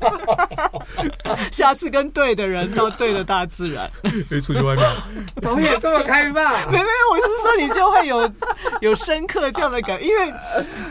[1.52, 3.90] 下次跟对的人到对的大自然。
[4.28, 4.86] 可以出去外面，
[5.42, 6.52] 导演这么开放？
[6.72, 8.32] 没没没，我是说你就会有
[8.82, 10.34] 有深刻这样的感，因为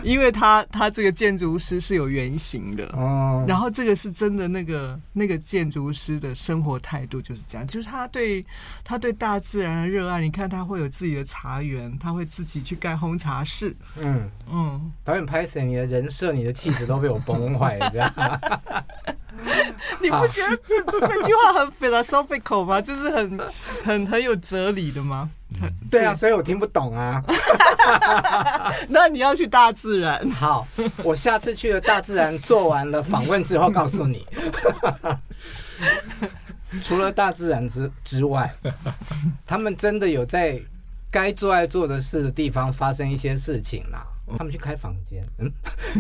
[0.02, 8.44] 因为他他这个建筑师是有原型的哦，然后这个是真的那个那个建筑师的生活态度就是这样，就是他对
[8.82, 10.20] 他对大自然的热爱。
[10.20, 13.74] 你看他会有自己的茶园，他会自己去盖烘茶室。
[13.98, 16.52] 嗯嗯，导演拍摄你的人设，你的。
[16.52, 18.12] 气质都被我崩坏了，这样。
[20.00, 22.80] 你不觉得这这句话很 philosophical 吗？
[22.80, 23.38] 就是很
[23.84, 25.30] 很很有哲理的吗？
[25.90, 27.22] 对啊，所以我听不懂啊。
[28.88, 30.28] 那你要去大自然。
[30.32, 30.66] 好，
[31.02, 34.26] 我下次去了大自然，做完了访问之后告诉你。
[36.82, 38.54] 除了大自然之之外，
[39.46, 40.60] 他们真的有在
[41.10, 44.06] 该做爱做的事的地方发生一些事情啦。
[44.38, 45.52] 他们去开房间，嗯，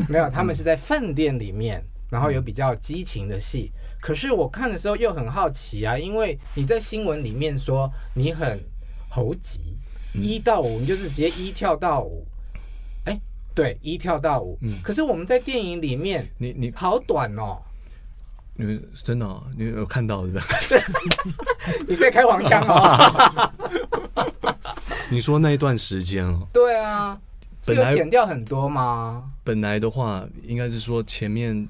[0.08, 3.72] 没有，他们是在饭店里面，然后有比较激情的戏。
[3.98, 8.60] 可是我看的时候又很好奇啊，因为你在新闻里面说你很
[9.08, 9.60] 猴急，
[10.12, 12.26] 一到五你就是直接一跳到五，
[13.06, 13.18] 哎，
[13.54, 14.58] 对，一跳到五。
[14.60, 17.56] 嗯，可是我们在电影里面，你你好短哦，
[18.56, 20.42] 你真的哦，你有看到是吧？
[21.88, 23.50] 你在开黄腔哦。
[25.10, 26.46] 你说那一段时间哦？
[26.52, 27.18] 对啊。
[27.64, 29.22] 是有剪掉很多吗？
[29.44, 31.68] 本来的话，应该是说前面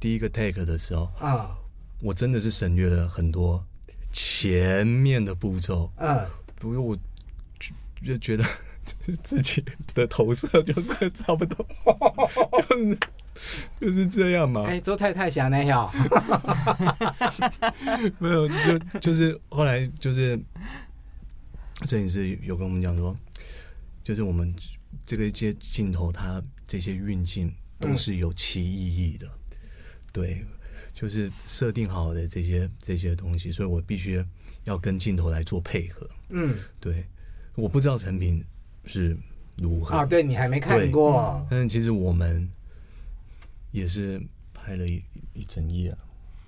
[0.00, 1.56] 第一个 take 的时候，啊，
[2.00, 3.64] 我真的是省略了很多
[4.12, 6.96] 前面的步骤，啊，不过我
[7.58, 7.72] 就
[8.04, 8.44] 就觉得
[9.22, 11.66] 自己的投射就是差不多，
[12.68, 12.98] 就是
[13.80, 14.64] 就是这样嘛。
[14.66, 15.90] 哎，周太太想那样，
[18.18, 20.38] 没有，就就是后来就是
[21.86, 23.16] 摄影师有跟我们讲说，
[24.02, 24.54] 就是我们。
[25.04, 29.37] 这个些镜头，它这些运镜都是有其意义的，嗯、
[30.18, 30.44] 对，
[30.92, 34.24] 就是设定好的这些这些东西，所以我必须
[34.64, 36.08] 要跟镜头来做配合。
[36.30, 37.06] 嗯，对，
[37.54, 38.44] 我不知道成品
[38.84, 39.16] 是
[39.56, 40.04] 如何啊？
[40.04, 42.50] 对，你还没看过，但是其实我们
[43.70, 44.20] 也是
[44.52, 45.00] 拍了一
[45.34, 45.98] 一整夜啊。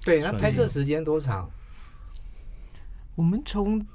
[0.05, 1.49] 对，那拍摄时间多长？
[3.15, 3.87] 我们从。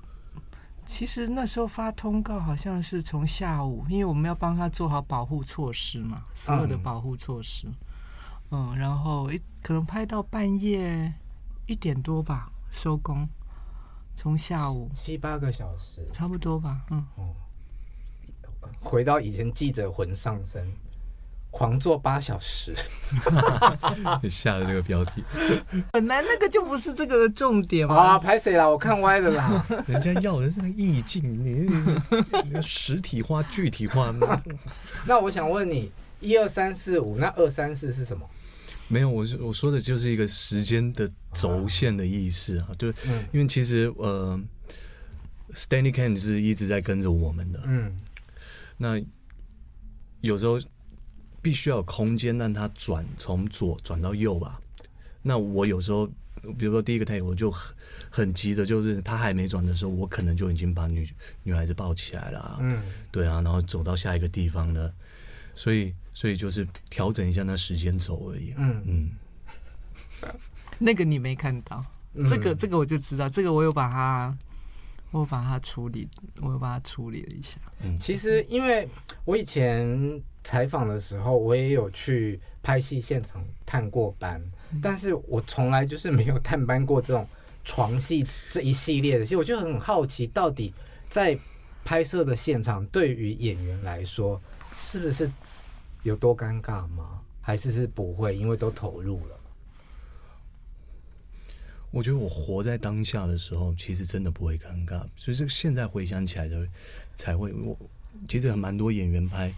[0.88, 7.66] 其实那时候发通告好像是从下午，因为我们要帮他做好保护措施嘛，所有的保护措施。
[7.68, 7.74] 嗯，
[8.56, 11.14] 嗯，然后一可能拍到半夜
[11.68, 13.28] 一点多吧，收工。
[14.16, 16.86] 从下午七八个小时，差不多吧。
[16.90, 17.06] 嗯，
[18.80, 20.66] 回到以前记者魂上身。
[21.52, 22.76] 狂做八小时，
[24.22, 25.24] 你下了这个标题。
[25.94, 27.96] 本来那个就不是这个的重点嘛。
[27.96, 28.68] 啊，拍谁啦？
[28.68, 29.66] 我看歪了啦。
[29.88, 31.66] 人家要的是那个意境，你
[32.52, 34.14] 你实体化、具体化。
[35.08, 35.90] 那我想问你，
[36.20, 38.30] 一二三四五，那二三四是什么？
[38.88, 42.70] 没有，我我说的就是一个时间的轴线的意思啊。
[42.78, 42.88] 就
[43.32, 44.40] 因为其实呃
[45.54, 47.62] ，Steadicam 看是一直在跟着我们的。
[47.66, 47.96] 嗯。
[48.78, 49.02] 那
[50.22, 50.62] 有时候。
[51.42, 54.60] 必须要有空间让它转从左转到右吧。
[55.22, 56.08] 那我有时候
[56.58, 57.76] 比如说第一个 take，我就很
[58.10, 61.08] 很急的，就是他还没转的时候，我可能就已经把女
[61.44, 64.92] 女孩子抱起来了，嗯，对啊，然后走到下一个地方了，
[65.56, 68.84] 所以所以就是调整一下那时间轴而已，嗯。
[68.86, 69.10] 嗯，
[70.78, 71.84] 那个你没看到，
[72.28, 74.38] 这个这个我就知道，这个我有把它。
[75.12, 76.10] 我把它处理，
[76.42, 77.58] 我有把它处理了一下。
[77.82, 78.86] 嗯，其实因为
[79.24, 84.42] 我以前采访的时候，我也有去拍戏现场探过班，
[84.74, 87.26] 嗯、但是我从来就是没有探班过这种
[87.64, 90.74] 床戏这一系列的戏，我就很好奇，到底
[91.10, 91.38] 在
[91.86, 94.42] 拍摄的现场，对于演员来说，
[94.76, 95.32] 是不是
[96.06, 97.20] 有多尴尬吗？
[97.42, 99.36] 还是是不会，因为都投入了。
[101.90, 105.04] 我觉得我活在当下的时候，其实真的不会尴尬。
[105.16, 106.68] 所以这个现在回想起来的，
[107.16, 107.76] 才会我
[108.30, 109.52] 其实很蛮多演员拍，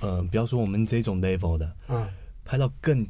[0.00, 2.08] 呃，不要说我们这种 level 的，嗯，
[2.42, 3.06] 拍到更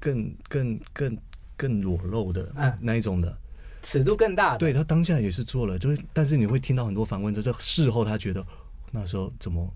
[0.00, 1.18] 更更更
[1.56, 3.38] 更裸露的那一种的，
[3.82, 4.58] 尺度更大的。
[4.58, 8.44] 对，他当下也是做了，就是但是你会听到很多反问，就是事后他觉得
[8.90, 9.72] 那时候怎么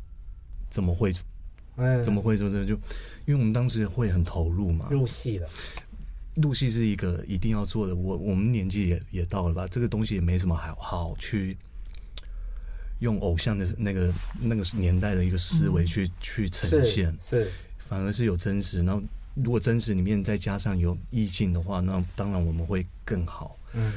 [0.70, 1.12] 怎么会，
[2.02, 2.74] 怎么会说这就
[3.26, 5.48] 因为我们当时会很投入嘛，入戏了。
[6.36, 11.56] 入戏是一个一定要做的，我我们年纪也也到了吧，这个东西也没什么好好去
[13.00, 18.84] 用偶像的那个那个年代的一个思维去、嗯、去呈现，是，是反而是有真实。
[18.84, 19.02] 然后
[19.34, 23.56] 如果真实里面再加上有意境的话，那当然我们会更好。
[23.72, 23.92] 嗯，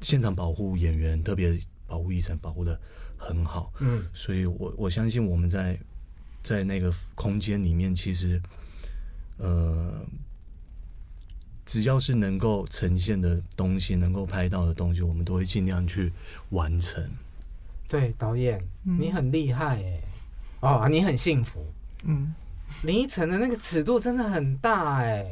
[0.00, 2.76] 现场保护演员，特别保护艺人保护的
[3.16, 3.72] 很好。
[3.78, 5.78] 嗯，所以我我相信我们在
[6.44, 8.40] 在那个空间里面，其实
[9.38, 10.06] 呃。
[11.66, 16.12] 只要是能够呈现的东西，能够拍到的东西，我们都会尽量去
[16.50, 17.02] 完成。
[17.88, 20.00] 对，导演，你很厉害哎！
[20.60, 21.64] 嗯、哦，你很幸福。
[22.04, 22.34] 嗯，
[22.82, 25.24] 林依晨的那个尺度真的很大哎。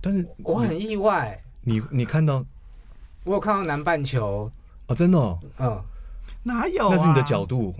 [0.00, 1.42] 但是我很意外。
[1.62, 2.46] 你你看到？
[3.24, 4.48] 我有看到南半球。
[4.86, 5.18] 哦，真的？
[5.18, 5.42] 哦。
[5.58, 5.84] 嗯。
[6.44, 6.94] 哪有、啊？
[6.96, 7.74] 那是你的角度。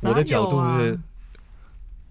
[0.00, 0.98] 我的角度是。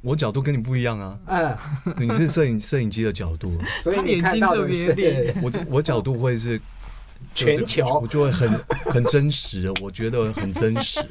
[0.08, 1.58] 我角度跟你不一样啊，嗯，
[2.00, 6.58] 你是摄影摄影机的角度，所以你看到的是我我角度会是
[7.36, 8.50] 全球，我就会很
[8.89, 11.06] 很真实，我觉得很真实。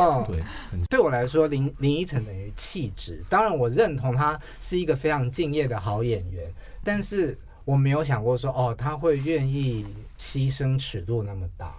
[0.00, 0.42] 嗯， 对，
[0.88, 3.22] 对我来说，林林依晨等于气质。
[3.28, 6.50] 当然，我认同他是一个非常敬业的好演员，
[6.82, 9.84] 但是我没有想过说，哦，他会愿意
[10.18, 11.74] 牺牲尺度那么大。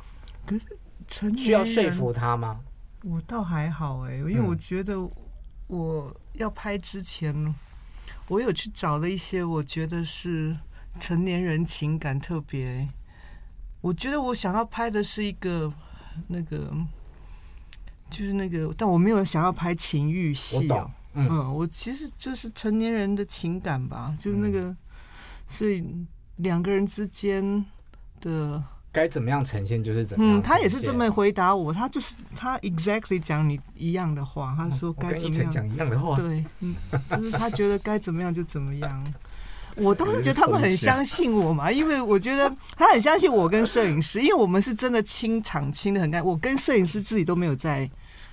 [0.45, 0.55] 可
[1.09, 2.59] 是需要说服他吗？
[3.03, 4.93] 我倒还好哎，因为我觉得
[5.67, 6.15] 我。
[6.37, 7.55] 要拍之前，
[8.27, 10.53] 我有去找了一些我觉得是
[10.99, 12.89] 成年人情感特别。
[13.79, 15.71] 我觉得我想要拍的是一个
[16.27, 16.69] 那个，
[18.09, 20.91] 就是那个，但我没有想要拍情欲戏哦。
[21.13, 24.77] 嗯，嗯，我其实就是成年人的情感吧，就是那个，嗯，
[25.47, 25.81] 所以
[26.35, 27.65] 两个人之间
[28.19, 28.61] 的。
[28.95, 30.39] 该怎么样呈现就是怎么样。
[30.39, 36.73] 嗯，他也是这么回答我，他就是他 exactly 讲你一样的话，他说该怎么样讲一样的话，对，嗯，
[37.09, 39.13] 就是他觉得该怎么样就怎么样。
[39.75, 46.25] 我倒是觉得他们很相信我嘛，因为我觉得他很相信我跟摄影师，因为我们是真的清场清的很干。
[46.25, 47.89] 我跟摄影师自己都没有在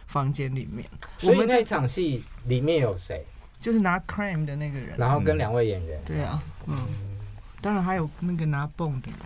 [0.07, 0.89] 房间里面。
[1.23, 3.25] 我们那场戏里面有谁？
[3.59, 6.01] 就是拿 crime 的那个人，然后跟两位演员。
[6.07, 6.87] 对啊，嗯，
[7.61, 9.19] 当然还有那个拿泵的人。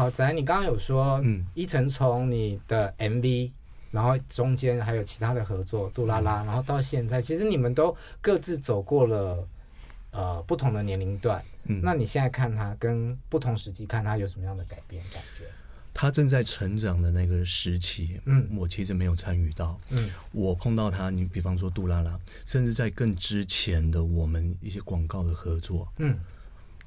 [0.00, 3.50] 好，子安，你刚刚有说，嗯，依晨从你的 MV，
[3.90, 9.46] 然后中间还有其他的合作，杜拉拉，然后到现在，其实你们都各自走过了
[10.10, 11.44] 呃不同的年龄段。
[11.64, 15.44] 嗯，那你现在看他跟不同时期看他有什么样的改变感觉？
[15.92, 19.78] 他正在成长的那个时期，嗯，我其实没有参与到。
[19.90, 26.18] 嗯，我碰到他，你比方说杜拉拉，甚至在更之前的我们一些广告的合作，嗯。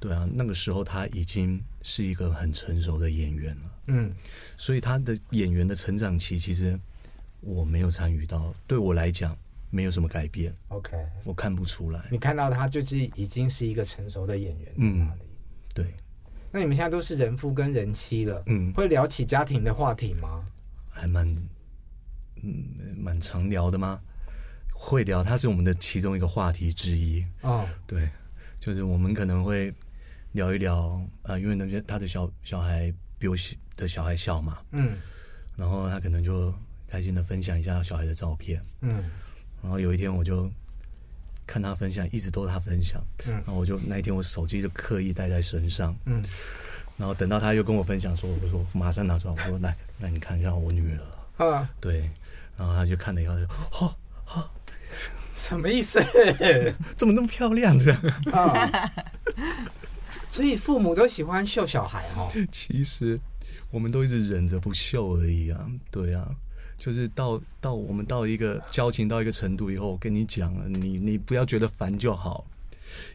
[0.04, 3.62] 对啊，那个时候他已经是一个很成熟的演员了。
[3.86, 4.12] 嗯，
[4.58, 6.78] 所以他的演员的成长期，其实
[7.40, 9.34] 我没有参与到，对我来讲
[9.70, 10.54] 没有什么改变。
[10.68, 12.04] OK，我看不出来。
[12.10, 14.72] 你看到他就是已经是一个成熟的演员。
[14.76, 15.10] 嗯，
[15.74, 15.94] 对。
[16.52, 20.44] 那你们现在都是人夫跟人妻了，嗯，会聊起家庭的话题吗？
[20.90, 21.26] 还蛮，
[22.42, 22.62] 嗯，
[22.98, 23.98] 蛮常聊的吗？
[24.70, 27.24] 会聊，它是我们的其中一个话题之一。
[27.40, 28.10] 哦，对，
[28.60, 29.72] 就是我们可能会。
[30.34, 34.96] 聊一聊啊、呃，因为那些他的小小孩比我小的小孩小嘛，嗯，
[35.56, 36.52] 然后他可能就
[36.88, 39.04] 开心的分享一下小孩的照片，嗯，
[39.62, 40.50] 然后有一天我就
[41.46, 46.20] 看他分享，一直都是他分享，嗯，然后我就那一天我手机就刻意带在身上，嗯，
[46.96, 50.96] 然后等到他又跟我分享说，我说马上拿出来，我说来，那你看一下我女
[51.38, 52.10] 儿，啊，对，
[52.58, 54.50] 然后他就看了以后就，哈哈，
[55.36, 56.00] 什么意思？
[56.98, 58.02] 怎么那么漂亮这样？
[58.32, 58.92] 啊
[60.34, 62.28] 所以父母都喜欢秀小孩哦。
[62.50, 63.20] 其实
[63.70, 66.28] 我们都一直忍着不秀而已啊，对啊，
[66.76, 72.44] 就是到到我们到一个交情到一个程度以后，我跟你讲了，你你不要觉得烦就好。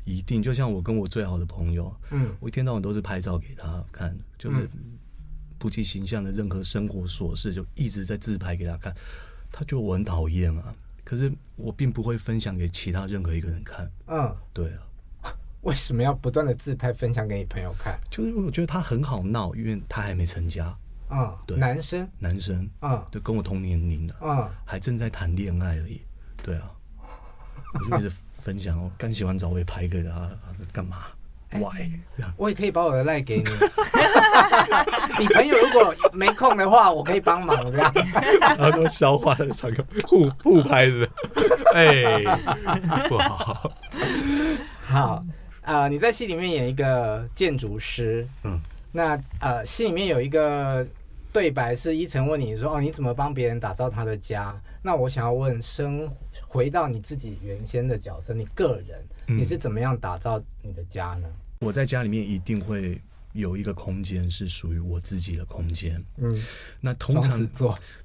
[0.05, 4.69] 一定就像我跟我最好的朋友，嗯，我一天到晚都是拍照给他看，就是
[5.57, 8.95] 不计形象的任何生活琐事，就一直在自拍给他看。
[9.51, 13.91] 他觉得我很讨厌啊，可是我并不会分享给其他任何一个人看。
[14.07, 14.79] 嗯，对啊，
[15.61, 17.99] 为什么要不断的自拍分享给你朋友看？
[18.09, 20.73] 就是我觉得他很好闹，因为他还没成家。
[21.09, 26.01] 嗯，对，男生，男生，嗯，就跟我同年龄的，嗯，还正在谈恋爱而已。
[26.43, 26.71] 对啊，
[27.73, 28.15] 我就一直。
[28.41, 30.29] 分享我，刚洗完澡我也拍给他，
[30.71, 30.99] 干嘛
[31.51, 31.91] ？Why？
[32.37, 33.43] 我也可以把我的赖给你。
[35.19, 37.93] 你朋友如果没空的话，我可以帮忙这样。
[38.57, 41.09] 然后都消化了，传个互互拍的。
[41.75, 42.23] 哎，
[43.09, 43.69] 不好。
[44.79, 45.25] 好，
[45.61, 48.59] 呃，你在戏里面演一个建筑师，嗯，
[48.91, 50.85] 那呃，戏里面有一个。
[51.31, 56.11] 对白是依晨问你说：“哦，你怎么帮别人打造他的家？”那我想要问，生
[56.47, 61.29] 回到你自己原先的角色，你个人，你是怎么样打造你的家呢？
[61.59, 62.99] 我在家里面一定会
[63.33, 66.03] 有一个空间是属于我自己的空间。
[66.17, 66.43] 嗯，
[66.81, 67.47] 那通常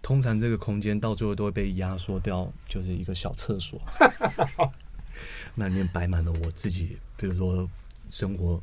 [0.02, 3.80] 通常这个空间到最后都会被压缩掉，就是一个小厕所。
[5.56, 7.66] 那里面摆满了我自己，比如说
[8.10, 8.62] 生活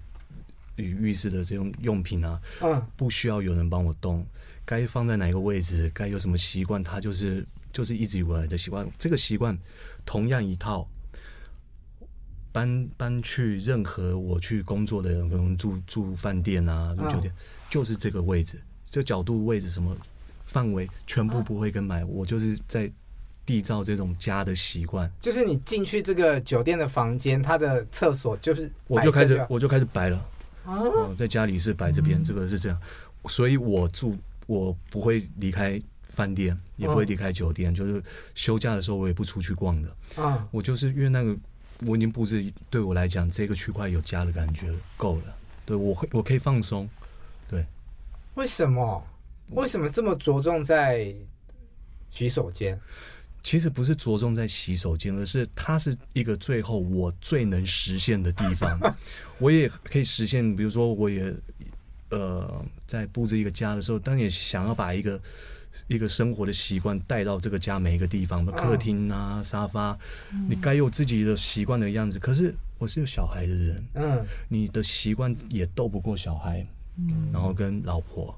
[0.76, 4.24] 与浴室的这种用品啊，嗯，不需要有人帮我动。
[4.64, 7.43] 该放在哪个位置，该有什么习惯，他就是
[7.74, 8.88] 就是一直以来的习惯。
[8.99, 9.57] 这个习惯
[10.05, 10.88] 同样一套，
[12.51, 17.34] 搬搬去任何我去工作的人，可能住住饭店啊，住酒店，
[17.68, 19.97] 就是这个位置，这个角度位置什么
[20.45, 22.05] 范围全部不会更改。
[22.05, 22.89] 我就是在
[23.46, 25.12] 缔造这种家的习惯。
[25.20, 30.26] 就是你进去这个酒店的房间，它的厕所就是我就开始我就开始摆了。
[30.66, 32.80] 哦，在家里是摆这边，这个是这样，
[33.28, 34.18] 所以我住。
[34.48, 38.04] 我不会离开饭店，也不会离开酒店，就是
[38.36, 40.22] 休假的时候我也不出去逛的。
[40.22, 41.34] 啊，我就是因为那个
[41.86, 45.36] 我已经布置，对我来讲这个区块有家的感觉够了。
[45.66, 46.89] 对，我会我可以放松。
[47.48, 47.66] 对，
[48.34, 49.08] 为什么？
[49.52, 51.16] 为什么这么着重在
[52.10, 52.78] 洗手间？
[53.44, 58.80] 其实不是着重在洗手间，而是它是一个最后我最能实现的地方。
[59.39, 61.34] 我也可以实现，比如说我也。
[62.14, 65.18] 呃，在布置一个家的时候，当然也想要把一个
[65.88, 69.98] 一个生活的习惯带到这个家每一个地方，客厅啊、沙发，
[70.50, 72.20] 你该有自己的习惯的样子。
[72.20, 76.68] 可是我是有小孩的人，嗯，你的习惯也斗不过小孩，
[76.98, 78.38] 嗯，然后跟老婆，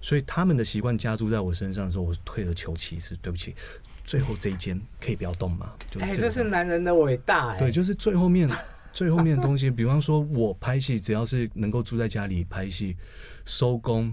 [0.00, 3.56] 所以他们的习惯加注在我身上的时候，我退而求其次，对不起，
[4.10, 5.72] 最后这一间可以不要动吗？
[6.00, 8.50] 哎，这是男人的伟大，哎，对，就是最后面。
[8.92, 12.96] 最后面的东西，比方说，我拍戏只要是能够住在家里拍戏，
[13.44, 14.12] 收工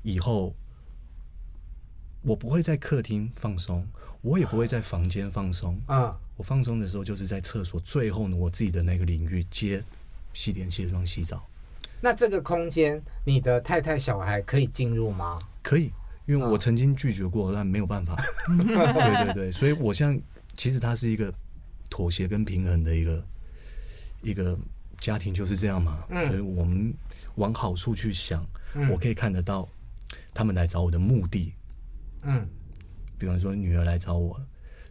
[0.00, 0.54] 以后，
[2.22, 3.86] 我不会在客厅放松，
[4.22, 5.78] 我也不会在房间放松。
[5.84, 9.84] 啊，我放松的时候就是在厕所，最后呢，我自己的那个领域接
[10.32, 11.46] 洗脸、卸妆、洗澡。
[12.00, 15.38] 那这个空间，你的太太、小孩可以进入吗？
[15.62, 15.92] 可以，
[16.28, 18.14] 因为我曾经拒绝过，但没有办法。
[18.46, 20.22] 对对对，所以我现在
[20.56, 21.34] 其实它是一个
[21.90, 23.26] 妥协跟平衡的一个。
[24.20, 24.58] 一个
[24.98, 26.92] 家庭就是这样嘛，所以我们
[27.36, 28.44] 往好处去想，
[28.90, 29.68] 我可以看得到
[30.34, 31.54] 他们来找我的目的。
[32.22, 32.44] 嗯，
[33.16, 34.36] 比方说女儿来找我，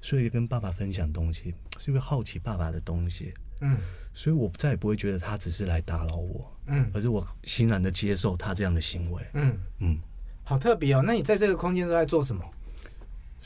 [0.01, 3.33] 所以跟爸爸分享东西，是因为好奇爸爸的东西。
[3.59, 3.77] 嗯，
[4.13, 9.21] 所以我再也不会觉得他只是来打扰我，嗯，而是我欣然的接受他这样的行为。
[9.33, 9.99] 嗯嗯，
[10.47, 11.01] 好特别哦。
[11.05, 12.41] 那你在这个空间都在做什么？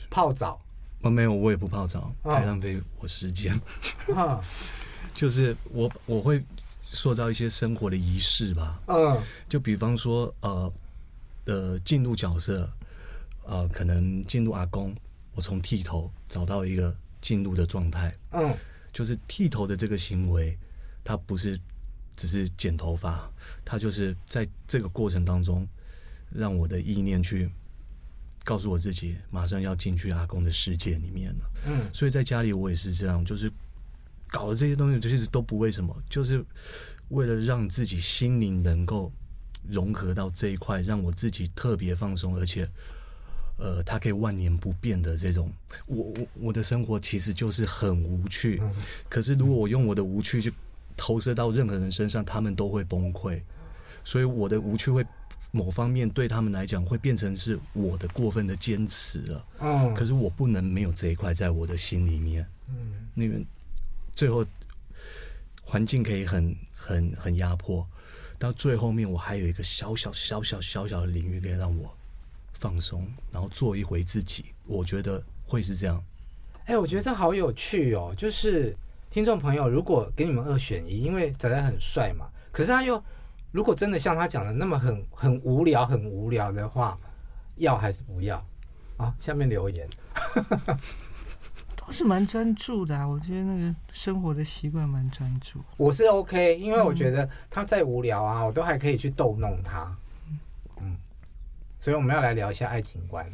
[0.08, 0.60] 泡澡？
[1.00, 3.60] 我没有，我也不泡澡，太浪费我时间。
[5.12, 6.40] 就是我我会
[6.92, 10.72] 塑造一些生活的仪式吧，嗯，就比方说呃
[11.46, 12.70] 呃进入角色，
[13.44, 14.94] 呃可能进入阿公，
[15.34, 18.56] 我从剃头找到一个进入的状态，嗯，
[18.92, 20.56] 就是剃头的这个行为，
[21.02, 21.58] 它不是
[22.16, 23.28] 只是剪头发，
[23.64, 25.66] 它就是在这个过程当中，
[26.34, 27.50] 让我的意念去
[28.44, 33.50] 告诉我自己，马上要进去阿公的世界里面了，嗯，所以在家里我也是这样，就是。
[34.34, 36.42] 搞的这些东西其实都不为什么，就是
[37.10, 39.12] 为了让自己心灵能够
[39.68, 42.66] 融合到这一块，让我自己特别放松，而且，
[43.58, 45.52] 呃，它可以万年不变的这种。
[45.84, 48.58] 我我我的生活其实就是很无趣，
[49.06, 50.50] 可是如果我用我的无趣去
[50.96, 53.38] 投射到任何人身上，他们都会崩溃。
[54.02, 55.04] 所以我的无趣会
[55.52, 59.46] 某方面对他们来讲会变成是我的过分的坚持了。
[59.60, 62.44] 嗯，可是我不能没有这一块在我的心里面。
[62.68, 63.40] 嗯，那个。
[64.14, 64.44] 最后，
[65.62, 67.84] 环境可以很很很压迫，
[68.38, 71.90] 到最后面我还有一个小小小小小小的领域可以让我
[72.52, 74.44] 放松，然后做一回自己。
[74.66, 76.04] 我觉得会是这样。
[76.66, 78.14] 哎，我觉得这好有趣哦！
[78.18, 78.76] 就是
[79.10, 83.02] 听众朋友，如果给你们二选一，因为仔仔很帅嘛，可是他又
[83.52, 86.98] 如果真的像他讲的那么很很无聊、很无聊的话，
[87.56, 88.44] 要还是不要？
[88.96, 89.88] 啊，下面留言。
[91.84, 95.58] 都是蛮专注的啊，我觉得那个生活的习惯蛮专注。
[95.76, 99.94] 我是 OK，因为我觉得他再无聊啊，我都还可以去逗弄他。
[100.80, 100.96] 嗯，
[101.80, 103.28] 所以我们要来聊一下爱情观。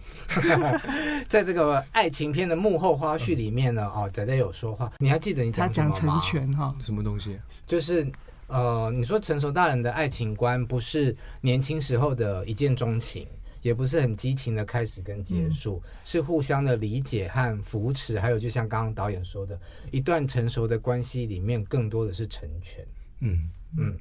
[1.29, 5.95] 在这个爱情片的幕后花絮里面呢，哦，仔仔有说话，你还记得你讲什么吗？
[5.95, 7.39] 他讲成全哈，什么东西？
[7.67, 8.11] 就是
[8.49, 13.27] 呃，你说成熟大人的爱情观不是年轻时候的一见钟情。
[13.61, 22.87] 也不是很激情的开始跟结束，嗯、是互相的理解和扶持，还有就像刚刚导演说的，一段成熟的关系里面，更多的是成全。
[23.19, 23.99] 嗯嗯，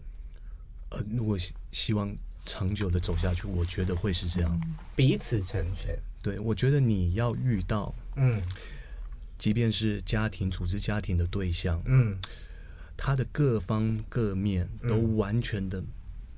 [0.92, 1.36] 呃，如果
[1.72, 4.62] 希望长久的走下去，我觉得会是这样，
[4.96, 5.98] 彼此成全。
[6.22, 8.40] 对，我觉得你要遇到，嗯，
[9.40, 12.16] 即便是家庭组织家庭的对象，嗯，
[12.98, 15.82] 他的各方各面都完全的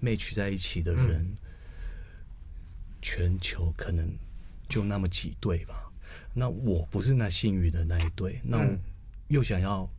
[0.03, 1.21] match 在一起的人。
[1.21, 1.35] 嗯
[3.01, 4.05] 全球可能
[4.67, 5.89] 就那么几对吧，
[6.33, 8.59] 那我不是那幸运的那一对，那
[9.29, 9.89] 又想要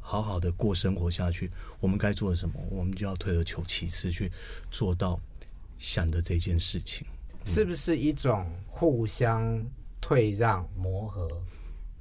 [0.00, 2.54] 好好的过生活下去，我们该做什么？
[2.68, 4.28] 我们就要退而求其次，去
[4.72, 5.20] 做到
[5.78, 7.06] 想的这件事情，
[7.44, 9.64] 是不是一种互相
[10.00, 11.40] 退让、磨合、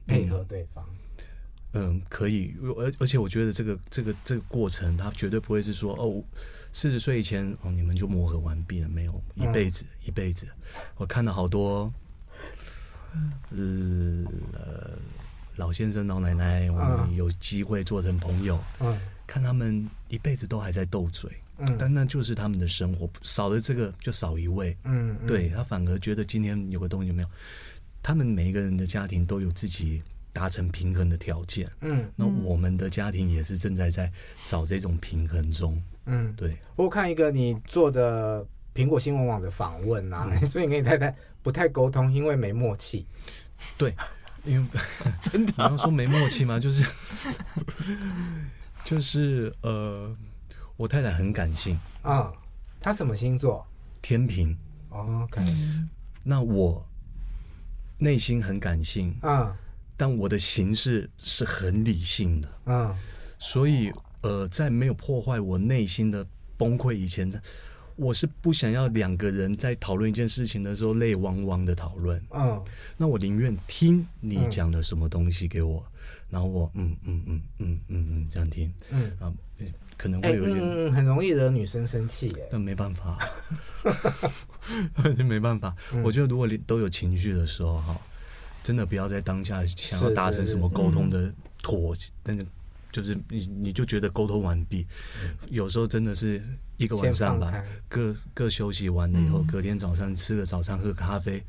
[0.08, 0.84] 配合对方？
[0.90, 1.26] 嗯，
[1.74, 6.24] 嗯，可以，而而且我觉得这个这个这个过程，它绝对不会是说哦。
[6.74, 9.24] 四十岁以前哦，你们就磨合完毕了没有？
[9.34, 10.46] 一辈子，嗯、一辈子。
[10.98, 11.92] 我看到好多，
[13.50, 14.26] 呃，
[15.56, 27.30] 老先生、老奶奶，我们有机会做成朋友，嗯，看他们一辈子都还在斗嘴，嗯，但那就是他们的生活，少了这个就少一位，嗯，对，他反而觉得今天有个东西没有。
[28.04, 30.04] 他们每一个人的家庭都有自己
[30.38, 34.12] 达成平衡的条件，嗯，那我们的家庭也是正在在
[34.46, 35.82] 找这种平衡中。
[36.06, 36.56] 嗯，对。
[36.76, 43.04] 我看一个你做的苹果新闻网的访问啊，嗯、 所以你跟你太太不太沟通，因为没默契。
[43.80, 43.96] 对，
[44.46, 44.80] 因为
[45.20, 46.60] 真的，你要说没默契吗？
[46.60, 46.86] 就是
[48.86, 50.16] 就是呃，
[50.76, 52.32] 我太太很感性啊。
[52.80, 53.66] 她什么星座？
[54.04, 54.56] 天平。
[54.92, 55.42] 哦、OK。
[56.24, 56.86] 那我
[57.98, 59.58] 内心很感性啊，
[59.98, 62.96] 但我的形式是很理性的啊，
[63.38, 63.92] 所以。
[64.22, 66.26] 呃，在没有破坏我内心的
[66.58, 67.32] 崩溃以前，
[67.96, 72.22] 我是不想要两个人在讨论一件事情的时候泪汪汪的讨论。
[72.32, 72.62] 嗯，
[72.98, 75.94] 那我宁愿听你讲的什么东西给我，嗯、
[76.32, 78.74] 然后我嗯嗯嗯嗯嗯嗯这样听。
[78.90, 79.32] 嗯啊，
[79.96, 82.48] 可能会有点、欸、嗯很容易惹女生生气耶。
[82.52, 83.20] 但没办法，
[85.24, 85.74] 没办法。
[85.94, 87.96] 嗯、我觉得如果你都有情绪的时候哈，
[88.64, 91.32] 真的不要在当下想要达成什么沟通的
[91.62, 92.46] 妥那个。
[92.90, 94.84] 就是你，你就觉得沟通完毕，
[95.50, 96.42] 有时候真的是
[96.78, 97.54] 一个晚上吧，
[97.88, 101.44] 各各休息完了以后，隔天早上吃个早餐，喝咖啡，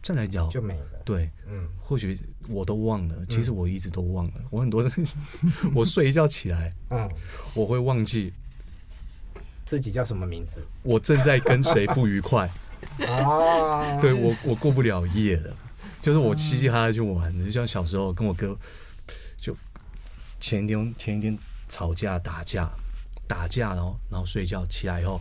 [0.00, 0.86] 再来聊就没了。
[1.04, 5.16] 对，嗯，或许我都忘了，其实我一直都忘了，我很多东西，
[5.74, 7.10] 我睡一觉起来，嗯，
[7.52, 8.32] 我会忘记
[9.66, 12.48] 自己叫什么名字，我正在跟谁不愉快。
[13.06, 13.98] 啊？
[14.00, 15.54] 对我，我过不了夜了，
[16.06, 18.56] 就是我嘻嘻哈哈就玩，就像小时候跟我哥
[19.36, 19.52] 就。
[20.38, 21.36] 前一天前一天
[21.68, 22.70] 吵架打架
[23.26, 25.20] 打架，然后然后睡觉起来以后，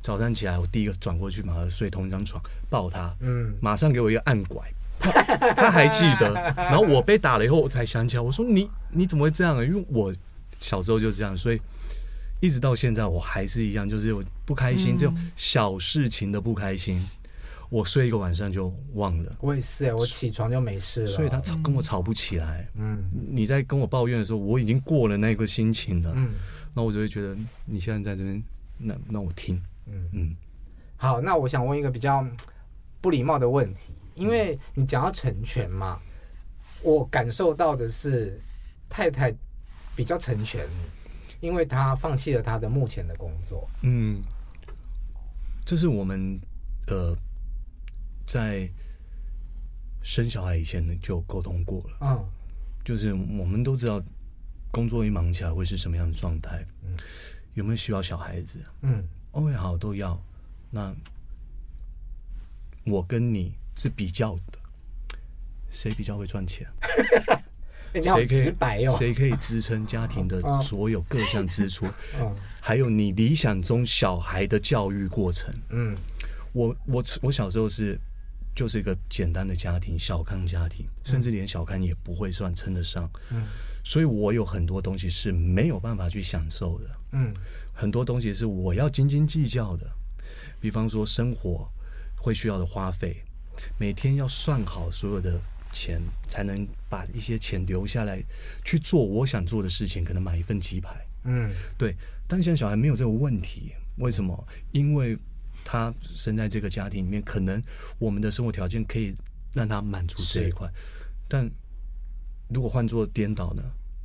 [0.00, 4.66] 早上起来我第一个转过去马上睡同一张床抱他，嗯，马上给我一个暗拐，
[5.54, 9.62] 他还记得，然后我被打了以后我才想起来，我说你你怎么会这样啊？
[9.62, 10.14] 因为我
[10.58, 11.60] 小时候就这样，所以
[12.40, 17.06] 一直到现在我还是一样，就是有不开心这种小事情的不开心。
[17.72, 22.68] 我睡一个晚上就忘了，我也是哎，我起床就没事了，所以他吵跟我吵不起来。
[22.74, 26.12] 嗯，你在跟我抱怨的时候，我已经过了那个心情了。
[26.14, 26.34] 嗯，
[26.74, 28.42] 那我就会觉得你现在在这边，
[28.76, 29.58] 那那我听。
[29.86, 30.36] 嗯嗯，
[30.98, 32.22] 好，那我想问一个比较
[33.00, 35.98] 不礼貌的问题，因为你讲到成全嘛，
[36.82, 38.38] 我感受到的是
[38.86, 39.34] 太太
[39.96, 43.66] 比较成全你，因为她放弃了她的目前的工作。
[43.82, 44.20] 嗯，
[45.64, 46.38] 这是我们
[46.88, 47.16] 呃。
[48.26, 48.68] 在
[50.02, 51.96] 生小孩以前呢，就沟通过了。
[52.00, 52.24] 嗯，
[52.84, 54.02] 就是我们都知道，
[54.70, 56.64] 工作一忙起来会是什么样的状态。
[56.82, 56.96] 嗯，
[57.54, 58.58] 有没有需要小孩子？
[58.82, 60.20] 嗯，OK，好，都要。
[60.70, 60.94] 那
[62.84, 64.58] 我跟你是比较的，
[65.70, 66.66] 谁比较会赚钱？
[67.92, 68.88] 谁可以？
[68.96, 71.86] 谁可以支撑家庭的所有各项支出？
[72.58, 75.54] 还有你理想中小孩的教育过程？
[75.68, 75.94] 嗯，
[76.54, 78.00] 我我我小时候是
[78.54, 83.10] 就是一个简单的家庭，小康家庭，甚至连小康也不会算称得上。
[83.30, 83.46] 嗯，
[83.84, 86.90] 所以我有很多东西是没有办法去享受的。
[87.12, 87.32] 嗯，
[87.72, 89.90] 很多东西是我要斤斤计较的，
[90.60, 91.68] 比方说生活
[92.16, 93.22] 会需要的花费，
[93.78, 95.40] 每天要算好所有的
[95.72, 98.22] 钱，才能把一些钱留下来
[98.64, 101.06] 去做我想做的事情，可能买一份鸡排。
[101.24, 101.94] 嗯，对。
[102.28, 104.46] 但现在小孩没有这个问题，为什么？
[104.72, 105.18] 因为
[105.64, 107.62] 他生在这个家庭里面，可能
[107.98, 109.14] 我们的生活条件可以
[109.52, 110.68] 让他满足这一块。
[111.28, 111.50] 但
[112.48, 113.62] 如果换做颠倒呢？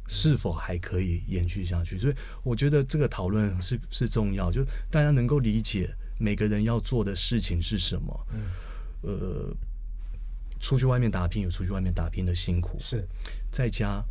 [0.10, 2.00] 是否还可以延续下去？
[2.00, 8.28] 所以我觉得这个讨论是是重要，就大家能够理解每个人要做的事情是什么。
[8.32, 8.40] 嗯，
[9.02, 9.54] 呃，
[10.62, 13.06] 出去外面打拼有出去外面打拼的辛苦，是
[13.52, 14.02] 在家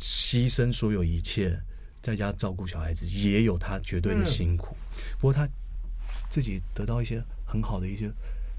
[0.00, 1.56] 牺牲所有一切，
[2.02, 4.74] 在家照顾小孩子也有他绝对的辛苦。
[4.74, 5.48] 嗯，不过他
[6.30, 8.10] 自己得到一些很好的一些。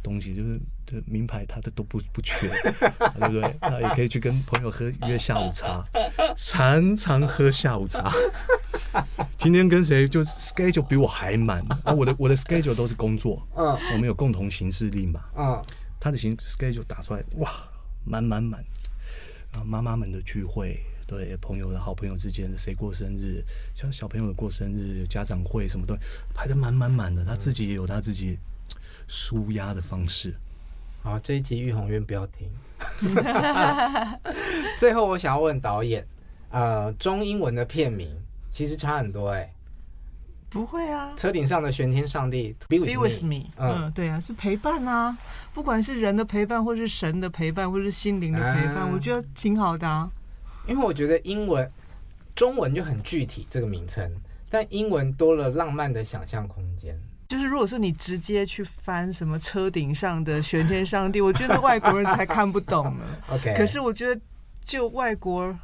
[0.04, 2.50] 东西就是这名牌，他的都不不缺，
[3.14, 3.56] 对不对？
[3.62, 5.86] 那也可以去跟朋友喝约下午茶，
[6.36, 8.12] 常常喝下午茶。
[9.38, 15.64] 今天跟谁就 schedule 比我还满啊，我的我的 schedule 都是工作，嗯，我们有共同行事历嘛，嗯，
[16.00, 17.52] 他的行 schedule 打出来，哇，
[18.04, 18.66] 满满满。
[19.52, 23.44] 然后妈妈们的聚会，对朋友的好朋友之间的谁过生日，
[23.76, 25.96] 像小朋友的过生日，家长会什么都
[26.34, 28.38] 排得满满满的，他自己也有他自己。
[29.14, 30.34] 舒压的方式。
[31.04, 32.48] 好，这一集玉红院不要停。
[34.80, 36.08] 最后，我想要问导演，
[36.50, 38.08] 呃，中英文的片名
[38.50, 39.54] 其实差很多哎、欸。
[40.50, 41.12] 不会啊。
[41.18, 42.94] 车顶上的玄天上帝，Be with me。
[42.94, 45.18] Be with me 嗯，嗯，对啊，是陪伴啊，
[45.54, 50.10] 不管是人的陪伴，或是神的陪伴，或是心灵的陪伴，嗯、我觉得挺好的啊。
[50.68, 51.70] 因为我觉得英文、
[52.36, 54.10] 中文就很具体这个名称，
[54.50, 56.98] 但英文多了浪漫的想象空间。
[57.28, 63.06] 就是如果说你直接去翻什么车顶上的玄天上帝，我觉得外国人才看不懂呢。
[63.32, 64.22] OK，可是我觉得
[64.66, 65.58] 就外国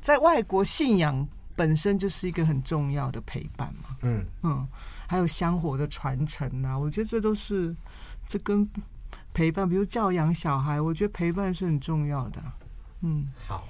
[0.00, 1.26] 在外国信仰
[1.56, 3.96] 本身就是一个很重要的陪伴嘛。
[4.02, 4.68] 嗯嗯，
[5.08, 7.74] 还有香火的传承啊，我觉得这都是
[8.24, 8.68] 这跟
[9.34, 12.40] 陪伴，比如教养小孩，我觉得陪伴是很重要的。
[13.02, 13.66] 嗯，好。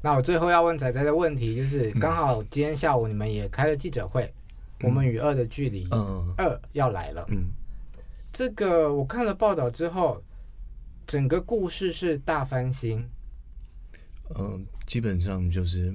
[0.00, 4.32] 那我最后要问仔仔的问题就是，刚好今天下午你们也开了记者会。
[4.84, 7.26] 我们与恶的距离，嗯，二要来了。
[7.30, 7.48] 嗯，
[8.32, 10.22] 这个我看了报道之后，
[11.04, 13.04] 整个故事是大翻新。
[14.38, 15.92] 嗯，基本上就是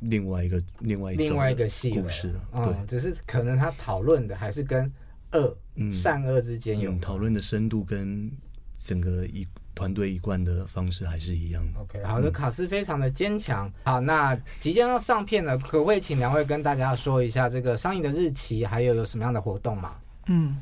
[0.00, 2.34] 另外一个另外一另外一个戏故事。
[2.52, 4.92] 对，只是可能他讨论的还是跟
[5.30, 5.56] 恶
[5.92, 8.28] 善恶之间有讨论的深度跟
[8.76, 9.46] 整个一。
[9.74, 11.80] 团队一贯的方式还是一样的。
[11.80, 13.70] OK，好的，卡斯非常的坚强。
[13.84, 19.94] 好，那即将要上片了，可不可以请两位跟大家说一下这个上映的日期，还有有什么样的活动吗？
[20.26, 20.56] 嗯，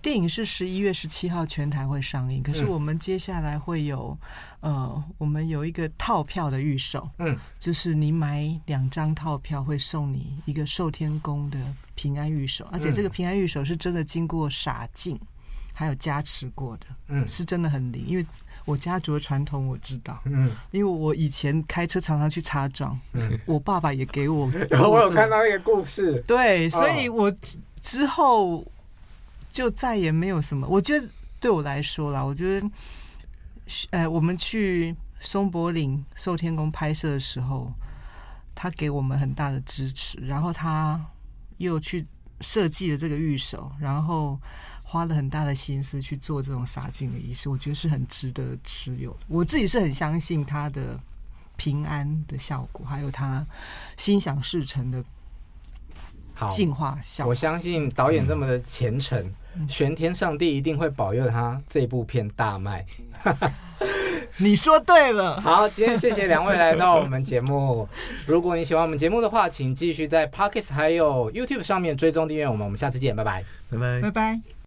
[0.00, 4.16] 电影是十一月十七号全台会上映，可是我们接下来会有，
[4.60, 11.58] 嗯、呃，我们有一个套票的预售，嗯，就是你买两张套票会送你一个寿天宫的
[11.94, 15.20] 平安御守，而且这个平安御守是真的经过洒净。
[15.80, 18.26] 还有加持过的，嗯，是真的很灵，因为
[18.66, 24.44] 我家族的传统我知道，嗯，因为我以前开车常常去擦撞，嗯，我爸爸也给我，
[24.90, 27.34] 我有看到那个故事，对，所以我
[27.80, 28.62] 之后
[29.54, 31.08] 就再也没有什么，我觉得
[31.40, 32.70] 对我来说啦，我觉得，
[33.92, 37.72] 呃，我们去松柏岭寿天宫拍摄的时候，
[38.54, 41.02] 他给我们很大的支持，然后他
[41.56, 42.06] 又去
[42.42, 44.38] 设计了这个玉手，然后。
[44.90, 49.18] 花了很大的心思去做这种洒净的仪式，我觉得是很值得持有的。
[49.28, 50.98] 我自己是很相信它的
[51.56, 53.46] 平安的效果，还有它
[53.96, 55.00] 心想事成的
[56.48, 57.30] 净化效果。
[57.30, 62.84] 我相信导演这么的虔诚，嗯、玄天上帝一定会保佑他这部片大卖。
[64.38, 65.40] 你说对了。
[65.40, 67.88] 好，今天谢谢两位来到我们节目。
[68.26, 72.64] 如果你喜欢我们节目的话，请继续在 Podcast 还有 YouTube 上面追踪订阅我们。
[72.64, 74.40] 我们下次见，拜拜，拜拜，拜拜。